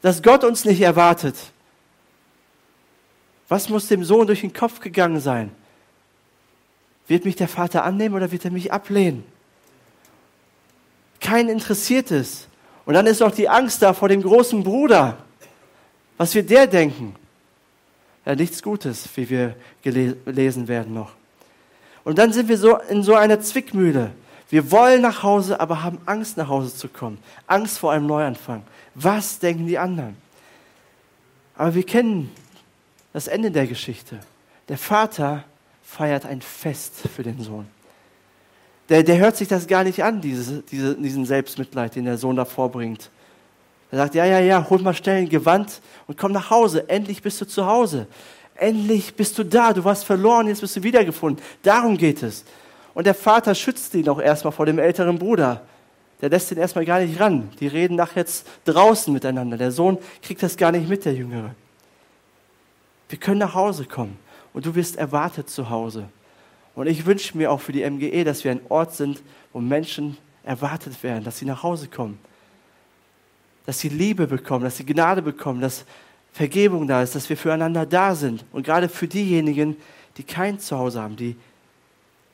[0.02, 1.36] dass Gott uns nicht erwartet.
[3.48, 5.52] Was muss dem Sohn durch den Kopf gegangen sein?
[7.08, 9.24] Wird mich der Vater annehmen oder wird er mich ablehnen?
[11.20, 12.46] Kein interessiert es.
[12.84, 15.18] Und dann ist noch die Angst da vor dem großen Bruder.
[16.16, 17.16] Was wird der denken?
[18.24, 21.12] Ja, nichts Gutes, wie wir gelesen werden noch.
[22.04, 24.12] Und dann sind wir so in so einer Zwickmühle.
[24.50, 27.18] Wir wollen nach Hause, aber haben Angst, nach Hause zu kommen.
[27.46, 28.62] Angst vor einem Neuanfang.
[28.94, 30.16] Was denken die anderen?
[31.56, 32.30] Aber wir kennen
[33.12, 34.20] das Ende der Geschichte.
[34.68, 35.44] Der Vater
[35.88, 37.66] feiert ein Fest für den Sohn.
[38.90, 42.36] Der, der hört sich das gar nicht an, diese, diese, diesen Selbstmitleid, den der Sohn
[42.36, 43.10] da vorbringt.
[43.90, 46.88] Er sagt, ja, ja, ja, hol mal schnell ein Gewand und komm nach Hause.
[46.90, 48.06] Endlich bist du zu Hause.
[48.54, 51.42] Endlich bist du da, du warst verloren, jetzt bist du wiedergefunden.
[51.62, 52.44] Darum geht es.
[52.92, 55.62] Und der Vater schützt ihn auch erstmal vor dem älteren Bruder.
[56.20, 57.48] Der lässt ihn erstmal gar nicht ran.
[57.60, 59.56] Die reden nachher jetzt draußen miteinander.
[59.56, 61.54] Der Sohn kriegt das gar nicht mit, der Jüngere.
[63.08, 64.18] Wir können nach Hause kommen
[64.58, 66.08] und du wirst erwartet zu Hause.
[66.74, 70.16] Und ich wünsche mir auch für die MGE, dass wir ein Ort sind, wo Menschen
[70.42, 72.18] erwartet werden, dass sie nach Hause kommen.
[73.66, 75.84] Dass sie Liebe bekommen, dass sie Gnade bekommen, dass
[76.32, 78.44] Vergebung da ist, dass wir füreinander da sind.
[78.50, 79.76] Und gerade für diejenigen,
[80.16, 81.36] die kein Zuhause haben, die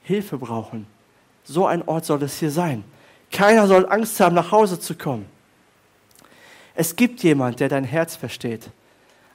[0.02, 0.86] Hilfe brauchen.
[1.44, 2.84] So ein Ort soll es hier sein.
[3.30, 5.26] Keiner soll Angst haben, nach Hause zu kommen.
[6.74, 8.70] Es gibt jemand, der dein Herz versteht.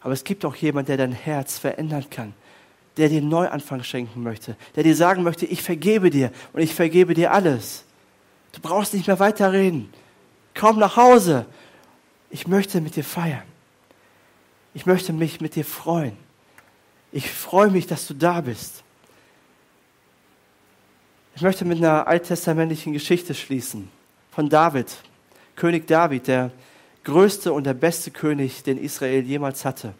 [0.01, 2.33] Aber es gibt auch jemand, der dein Herz verändern kann.
[2.99, 6.75] Der dir einen Neuanfang schenken möchte, der dir sagen möchte, ich vergebe dir und ich
[6.75, 7.85] vergebe dir alles.
[8.51, 9.91] Du brauchst nicht mehr weiterreden.
[10.53, 11.45] Komm nach Hause.
[12.29, 13.43] Ich möchte mit dir feiern.
[14.73, 16.17] Ich möchte mich mit dir freuen.
[17.11, 18.83] Ich freue mich, dass du da bist.
[21.35, 23.89] Ich möchte mit einer alttestamentlichen Geschichte schließen
[24.31, 24.87] von David,
[25.55, 26.51] König David, der
[27.05, 29.93] größte und der beste König, den Israel jemals hatte.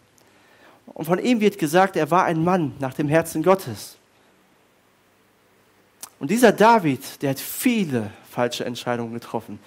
[0.93, 3.97] Und von ihm wird gesagt, er war ein Mann nach dem Herzen Gottes.
[6.19, 9.59] Und dieser David, der hat viele falsche Entscheidungen getroffen.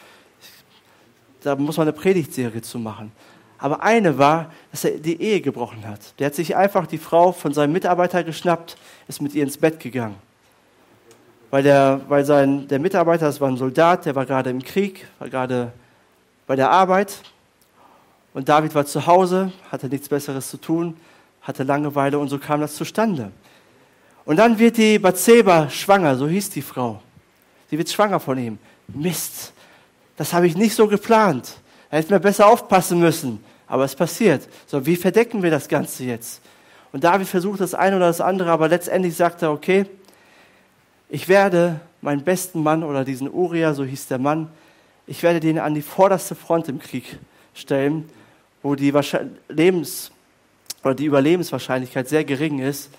[1.43, 3.11] Da muss man eine Predigtserie zu machen.
[3.59, 6.19] Aber eine war, dass er die Ehe gebrochen hat.
[6.19, 8.77] Der hat sich einfach die Frau von seinem Mitarbeiter geschnappt,
[9.09, 10.17] ist mit ihr ins Bett gegangen.
[11.51, 15.07] Weil, der, weil sein, der Mitarbeiter, das war ein Soldat, der war gerade im Krieg,
[15.19, 15.73] war gerade
[16.47, 17.23] bei der Arbeit.
[18.35, 20.97] Und David war zu Hause, hatte nichts Besseres zu tun,
[21.43, 23.31] hatte Langeweile und so kam das zustande.
[24.25, 27.03] Und dann wird die Bathseba schwanger, so hieß die Frau.
[27.71, 28.59] Sie wird schwanger von ihm.
[28.89, 29.53] Mist,
[30.17, 31.57] das habe ich nicht so geplant.
[31.91, 33.43] Da hätten wir besser aufpassen müssen.
[33.67, 34.49] Aber es passiert.
[34.67, 36.43] So, wie verdecken wir das Ganze jetzt?
[36.93, 39.87] Und David versucht das eine oder das andere, aber letztendlich sagt er, okay,
[41.09, 44.51] ich werde meinen besten Mann oder diesen Uriah, so hieß der Mann,
[45.07, 47.19] ich werde den an die vorderste Front im Krieg
[47.55, 48.09] stellen,
[48.63, 48.93] wo die,
[49.49, 50.13] Lebens
[50.83, 52.91] oder die Überlebenswahrscheinlichkeit sehr gering ist.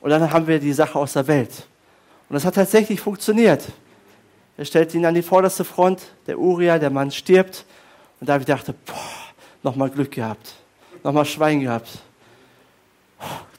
[0.00, 1.66] Und dann haben wir die Sache aus der Welt.
[2.28, 3.64] Und das hat tatsächlich funktioniert.
[4.56, 7.64] Er stellt ihn an die vorderste Front, der Uriah, der Mann stirbt.
[8.20, 8.94] Und David dachte, boah,
[9.62, 10.54] nochmal Glück gehabt,
[11.02, 11.98] nochmal Schwein gehabt.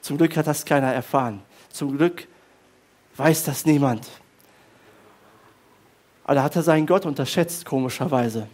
[0.00, 1.42] Zum Glück hat das keiner erfahren.
[1.70, 2.26] Zum Glück
[3.16, 4.08] weiß das niemand.
[6.24, 8.48] Aber da hat er seinen Gott unterschätzt, komischerweise.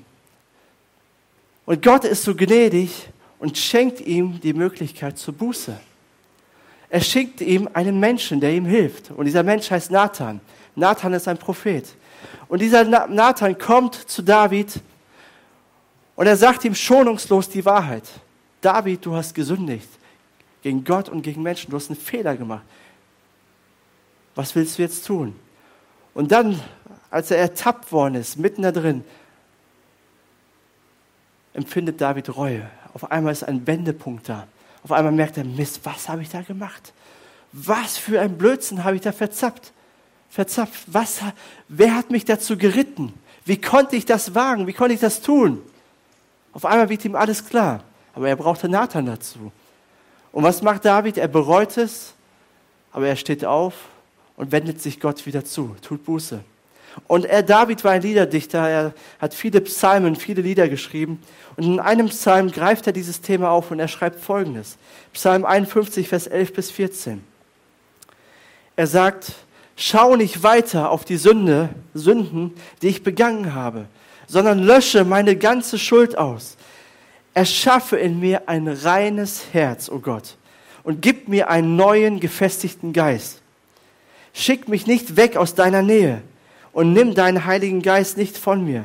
[1.66, 5.78] Und Gott ist so gnädig und schenkt ihm die Möglichkeit zur Buße.
[6.90, 9.10] Er schickt ihm einen Menschen, der ihm hilft.
[9.10, 10.40] Und dieser Mensch heißt Nathan.
[10.74, 11.84] Nathan ist ein Prophet.
[12.48, 14.80] Und dieser Nathan kommt zu David
[16.16, 18.02] und er sagt ihm schonungslos die Wahrheit.
[18.60, 19.88] David, du hast gesündigt
[20.62, 21.70] gegen Gott und gegen Menschen.
[21.70, 22.64] Du hast einen Fehler gemacht.
[24.34, 25.36] Was willst du jetzt tun?
[26.14, 26.60] Und dann,
[27.10, 29.04] als er ertappt worden ist, mitten da drin,
[31.52, 32.68] empfindet David Reue.
[33.00, 34.48] Auf einmal ist ein Wendepunkt da.
[34.82, 36.92] Auf einmal merkt er, Mist, was habe ich da gemacht?
[37.52, 39.72] Was für ein Blödsinn habe ich da verzappt?
[40.28, 40.82] Verzapft.
[40.88, 41.20] Was,
[41.68, 43.14] wer hat mich dazu geritten?
[43.44, 44.66] Wie konnte ich das wagen?
[44.66, 45.62] Wie konnte ich das tun?
[46.52, 47.84] Auf einmal wird ihm alles klar.
[48.14, 49.52] Aber er brauchte Nathan dazu.
[50.32, 51.18] Und was macht David?
[51.18, 52.14] Er bereut es,
[52.90, 53.74] aber er steht auf
[54.36, 56.40] und wendet sich Gott wieder zu, tut Buße.
[57.06, 61.22] Und er, David war ein Liederdichter, er hat viele Psalmen, viele Lieder geschrieben.
[61.56, 64.76] Und in einem Psalm greift er dieses Thema auf und er schreibt folgendes.
[65.12, 67.22] Psalm 51, Vers 11 bis 14.
[68.76, 69.32] Er sagt,
[69.76, 73.86] schau nicht weiter auf die Sünde, Sünden, die ich begangen habe,
[74.26, 76.56] sondern lösche meine ganze Schuld aus.
[77.34, 80.36] Erschaffe in mir ein reines Herz, o oh Gott,
[80.82, 83.42] und gib mir einen neuen, gefestigten Geist.
[84.32, 86.22] Schick mich nicht weg aus deiner Nähe
[86.72, 88.84] und nimm deinen Heiligen Geist nicht von mir.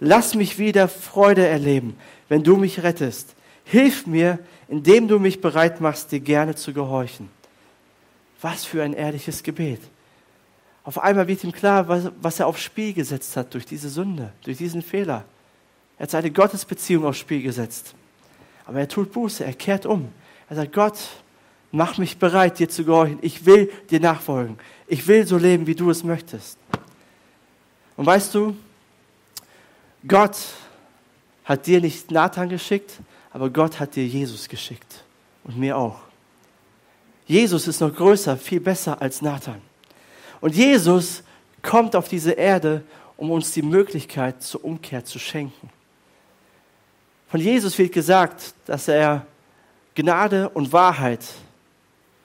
[0.00, 1.96] Lass mich wieder Freude erleben,
[2.28, 3.34] wenn du mich rettest.
[3.64, 7.28] Hilf mir, indem du mich bereit machst, dir gerne zu gehorchen.
[8.40, 9.80] Was für ein ehrliches Gebet.
[10.84, 14.32] Auf einmal wird ihm klar, was, was er aufs Spiel gesetzt hat durch diese Sünde,
[14.44, 15.24] durch diesen Fehler.
[15.98, 17.94] Er hat seine Gottesbeziehung aufs Spiel gesetzt.
[18.64, 20.08] Aber er tut Buße, er kehrt um.
[20.48, 20.98] Er sagt, Gott,
[21.72, 23.18] mach mich bereit, dir zu gehorchen.
[23.20, 24.56] Ich will dir nachfolgen.
[24.86, 26.59] Ich will so leben, wie du es möchtest.
[28.00, 28.56] Und weißt du,
[30.08, 30.38] Gott
[31.44, 32.92] hat dir nicht Nathan geschickt,
[33.30, 35.04] aber Gott hat dir Jesus geschickt.
[35.44, 35.98] Und mir auch.
[37.26, 39.60] Jesus ist noch größer, viel besser als Nathan.
[40.40, 41.22] Und Jesus
[41.60, 42.82] kommt auf diese Erde,
[43.18, 45.68] um uns die Möglichkeit zur Umkehr zu schenken.
[47.28, 49.26] Von Jesus wird gesagt, dass er
[49.94, 51.26] Gnade und Wahrheit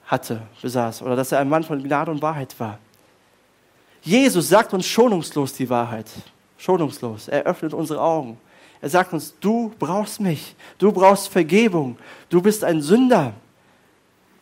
[0.06, 2.80] hatte, besaß, oder dass er ein Mann von Gnade und Wahrheit war.
[4.06, 6.06] Jesus sagt uns schonungslos die Wahrheit.
[6.58, 7.28] Schonungslos.
[7.28, 8.38] Er öffnet unsere Augen.
[8.80, 10.56] Er sagt uns, du brauchst mich.
[10.78, 11.98] Du brauchst Vergebung.
[12.30, 13.34] Du bist ein Sünder.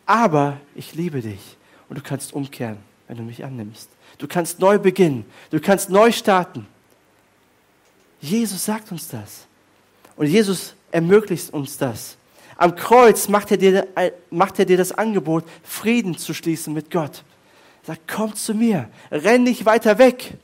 [0.05, 1.57] Aber ich liebe dich.
[1.87, 3.89] Und du kannst umkehren, wenn du mich annimmst.
[4.17, 5.25] Du kannst neu beginnen.
[5.49, 6.67] Du kannst neu starten.
[8.19, 9.47] Jesus sagt uns das.
[10.17, 12.17] Und Jesus ermöglicht uns das.
[12.57, 13.87] Am Kreuz macht er dir,
[14.29, 17.23] macht er dir das Angebot, Frieden zu schließen mit Gott.
[17.85, 20.37] Sag, komm zu mir, renn nicht weiter weg.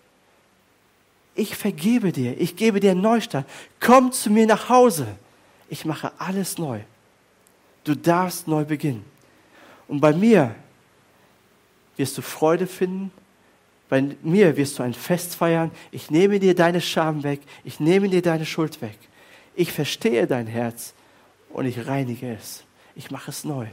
[1.35, 3.49] Ich vergebe dir, ich gebe dir einen Neustart.
[3.79, 5.07] Komm zu mir nach Hause.
[5.69, 6.81] Ich mache alles neu.
[7.85, 9.05] Du darfst neu beginnen.
[9.87, 10.53] Und bei mir
[11.95, 13.11] wirst du Freude finden.
[13.87, 15.71] Bei mir wirst du ein Fest feiern.
[15.91, 17.41] Ich nehme dir deine Scham weg.
[17.63, 18.97] Ich nehme dir deine Schuld weg.
[19.55, 20.93] Ich verstehe dein Herz
[21.49, 22.63] und ich reinige es.
[22.95, 23.67] Ich mache es neu.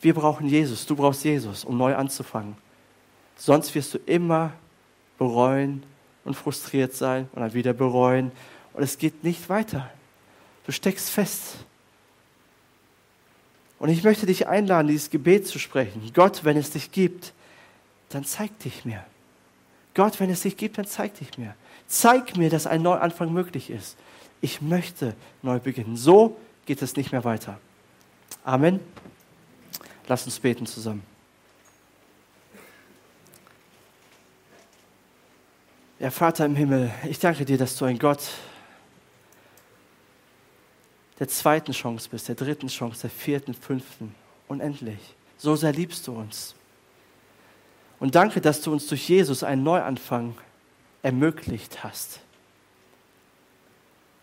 [0.00, 0.86] Wir brauchen Jesus.
[0.86, 2.56] Du brauchst Jesus, um neu anzufangen.
[3.36, 4.52] Sonst wirst du immer
[5.18, 5.82] bereuen
[6.24, 8.32] und frustriert sein und dann wieder bereuen.
[8.72, 9.90] Und es geht nicht weiter.
[10.66, 11.56] Du steckst fest.
[13.78, 16.02] Und ich möchte dich einladen, dieses Gebet zu sprechen.
[16.14, 17.32] Gott, wenn es dich gibt,
[18.10, 19.04] dann zeig dich mir.
[19.94, 21.54] Gott, wenn es dich gibt, dann zeig dich mir.
[21.86, 23.96] Zeig mir, dass ein Neuanfang möglich ist.
[24.40, 25.96] Ich möchte neu beginnen.
[25.96, 26.36] So
[26.66, 27.58] geht es nicht mehr weiter.
[28.44, 28.80] Amen.
[30.10, 31.04] Lass uns beten zusammen.
[36.00, 38.18] Ja, Vater im Himmel, ich danke dir, dass du ein Gott
[41.20, 44.16] der zweiten Chance bist, der dritten Chance, der vierten, fünften.
[44.48, 44.98] Unendlich.
[45.38, 46.56] So sehr liebst du uns.
[48.00, 50.36] Und danke, dass du uns durch Jesus einen Neuanfang
[51.04, 52.18] ermöglicht hast.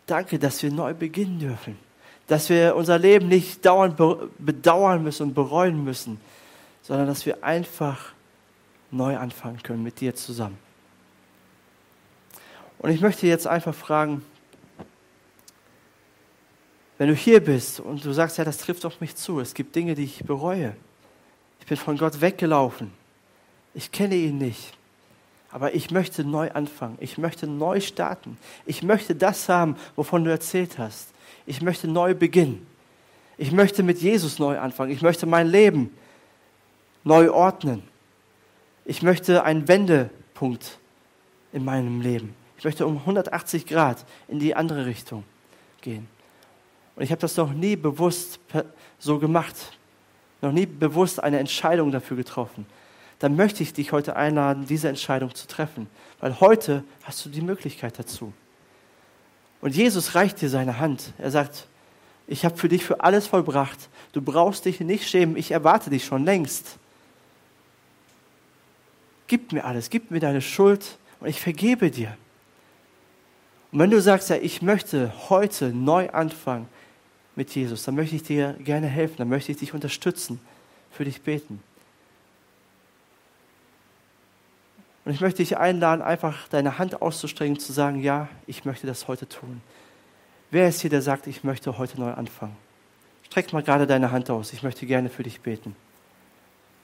[0.04, 1.87] Danke, dass wir neu beginnen dürfen.
[2.28, 3.96] Dass wir unser Leben nicht dauernd
[4.38, 6.20] bedauern müssen und bereuen müssen,
[6.82, 8.12] sondern dass wir einfach
[8.90, 10.58] neu anfangen können mit dir zusammen.
[12.78, 14.24] Und ich möchte jetzt einfach fragen,
[16.96, 19.74] wenn du hier bist und du sagst, ja, das trifft auf mich zu, es gibt
[19.74, 20.74] Dinge, die ich bereue.
[21.60, 22.92] Ich bin von Gott weggelaufen.
[23.74, 24.72] Ich kenne ihn nicht.
[25.50, 26.98] Aber ich möchte neu anfangen.
[27.00, 28.36] Ich möchte neu starten.
[28.66, 31.08] Ich möchte das haben, wovon du erzählt hast.
[31.48, 32.66] Ich möchte neu beginnen.
[33.38, 34.90] Ich möchte mit Jesus neu anfangen.
[34.90, 35.96] Ich möchte mein Leben
[37.04, 37.82] neu ordnen.
[38.84, 40.78] Ich möchte einen Wendepunkt
[41.54, 42.34] in meinem Leben.
[42.58, 45.24] Ich möchte um 180 Grad in die andere Richtung
[45.80, 46.06] gehen.
[46.96, 48.40] Und ich habe das noch nie bewusst
[48.98, 49.56] so gemacht,
[50.42, 52.66] noch nie bewusst eine Entscheidung dafür getroffen.
[53.20, 55.88] Dann möchte ich dich heute einladen, diese Entscheidung zu treffen,
[56.20, 58.34] weil heute hast du die Möglichkeit dazu.
[59.60, 61.12] Und Jesus reicht dir seine Hand.
[61.18, 61.66] Er sagt,
[62.26, 63.88] ich habe für dich für alles vollbracht.
[64.12, 65.36] Du brauchst dich nicht schämen.
[65.36, 66.78] Ich erwarte dich schon längst.
[69.26, 72.16] Gib mir alles, gib mir deine Schuld und ich vergebe dir.
[73.70, 76.66] Und wenn du sagst, ja, ich möchte heute neu anfangen
[77.36, 80.40] mit Jesus, dann möchte ich dir gerne helfen, dann möchte ich dich unterstützen,
[80.90, 81.62] für dich beten.
[85.08, 89.08] Und ich möchte dich einladen, einfach deine Hand auszustrecken, zu sagen, ja, ich möchte das
[89.08, 89.62] heute tun.
[90.50, 92.54] Wer ist hier, der sagt, ich möchte heute neu anfangen?
[93.22, 95.74] Streck mal gerade deine Hand aus, ich möchte gerne für dich beten.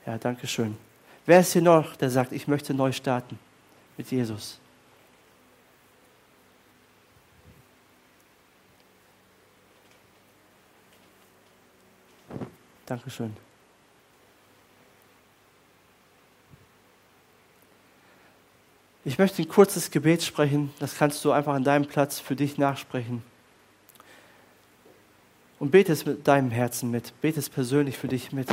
[0.06, 0.78] Ja, danke schön.
[1.26, 3.38] Wer ist hier noch, der sagt, ich möchte neu starten
[3.98, 4.58] mit Jesus?
[12.86, 13.36] Dankeschön.
[19.06, 22.56] Ich möchte ein kurzes Gebet sprechen, das kannst du einfach an deinem Platz für dich
[22.56, 23.22] nachsprechen.
[25.58, 28.48] Und bete es mit deinem Herzen mit, bete es persönlich für dich mit.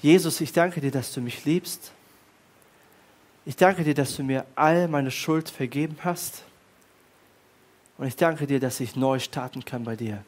[0.00, 1.92] Jesus, ich danke dir, dass du mich liebst.
[3.44, 6.44] Ich danke dir, dass du mir all meine Schuld vergeben hast.
[7.98, 10.24] Und ich danke dir, dass ich neu starten kann bei dir.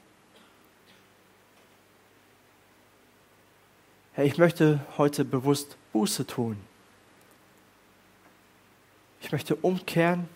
[4.15, 6.57] Herr, ich möchte heute bewusst Buße tun.
[9.23, 10.29] Ich möchte umkehren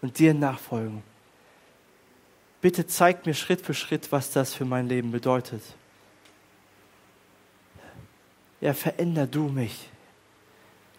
[0.00, 1.02] und dir nachfolgen.
[2.60, 5.62] Bitte zeig mir Schritt für Schritt, was das für mein Leben bedeutet.
[8.62, 9.88] Ja, veränder du mich.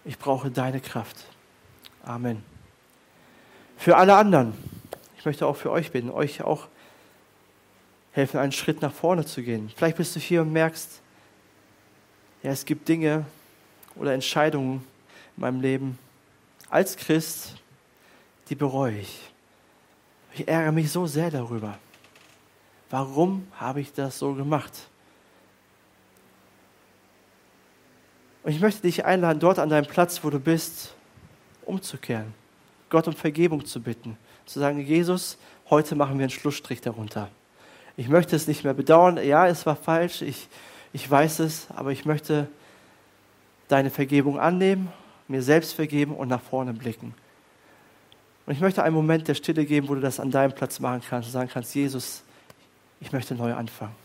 [0.06, 1.26] Ich brauche deine Kraft.
[2.04, 2.44] Amen.
[3.76, 4.54] Für alle anderen,
[5.18, 6.68] ich möchte auch für euch bitten, euch auch
[8.12, 9.72] helfen, einen Schritt nach vorne zu gehen.
[9.76, 11.02] Vielleicht bist du hier und merkst,
[12.44, 13.26] ja, es gibt Dinge
[13.96, 14.86] oder Entscheidungen
[15.36, 16.05] in meinem Leben
[16.70, 17.56] als Christ,
[18.50, 19.20] die bereue ich.
[20.34, 21.78] Ich ärgere mich so sehr darüber.
[22.90, 24.72] Warum habe ich das so gemacht?
[28.44, 30.94] Und ich möchte dich einladen, dort an deinem Platz, wo du bist,
[31.66, 32.34] umzukehren,
[32.90, 35.38] Gott um Vergebung zu bitten, zu sagen, Jesus,
[35.70, 37.30] heute machen wir einen Schlussstrich darunter.
[37.98, 40.48] Ich möchte es nicht mehr bedauern, ja, es war falsch, ich,
[40.94, 42.48] ich weiß es, aber ich möchte
[43.68, 44.92] deine Vergebung annehmen,
[45.28, 47.14] mir selbst vergeben und nach vorne blicken.
[48.46, 51.02] Und ich möchte einen Moment der Stille geben, wo du das an deinem Platz machen
[51.08, 52.24] kannst und sagen kannst, Jesus,
[53.00, 54.05] ich möchte neu anfangen.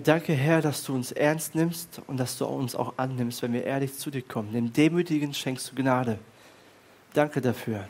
[0.00, 3.64] Danke, Herr, dass du uns ernst nimmst und dass du uns auch annimmst, wenn wir
[3.64, 4.52] ehrlich zu dir kommen.
[4.52, 6.18] Dem Demütigen schenkst du Gnade.
[7.14, 7.88] Danke dafür,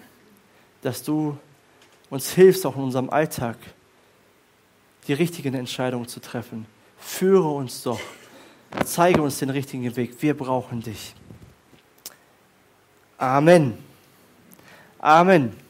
[0.83, 1.37] dass du
[2.11, 3.57] uns hilfst, auch in unserem Alltag
[5.07, 6.67] die richtigen Entscheidungen zu treffen.
[6.99, 8.01] Führe uns doch.
[8.85, 10.21] Zeige uns den richtigen Weg.
[10.21, 11.15] Wir brauchen dich.
[13.17, 13.79] Amen.
[14.99, 15.68] Amen.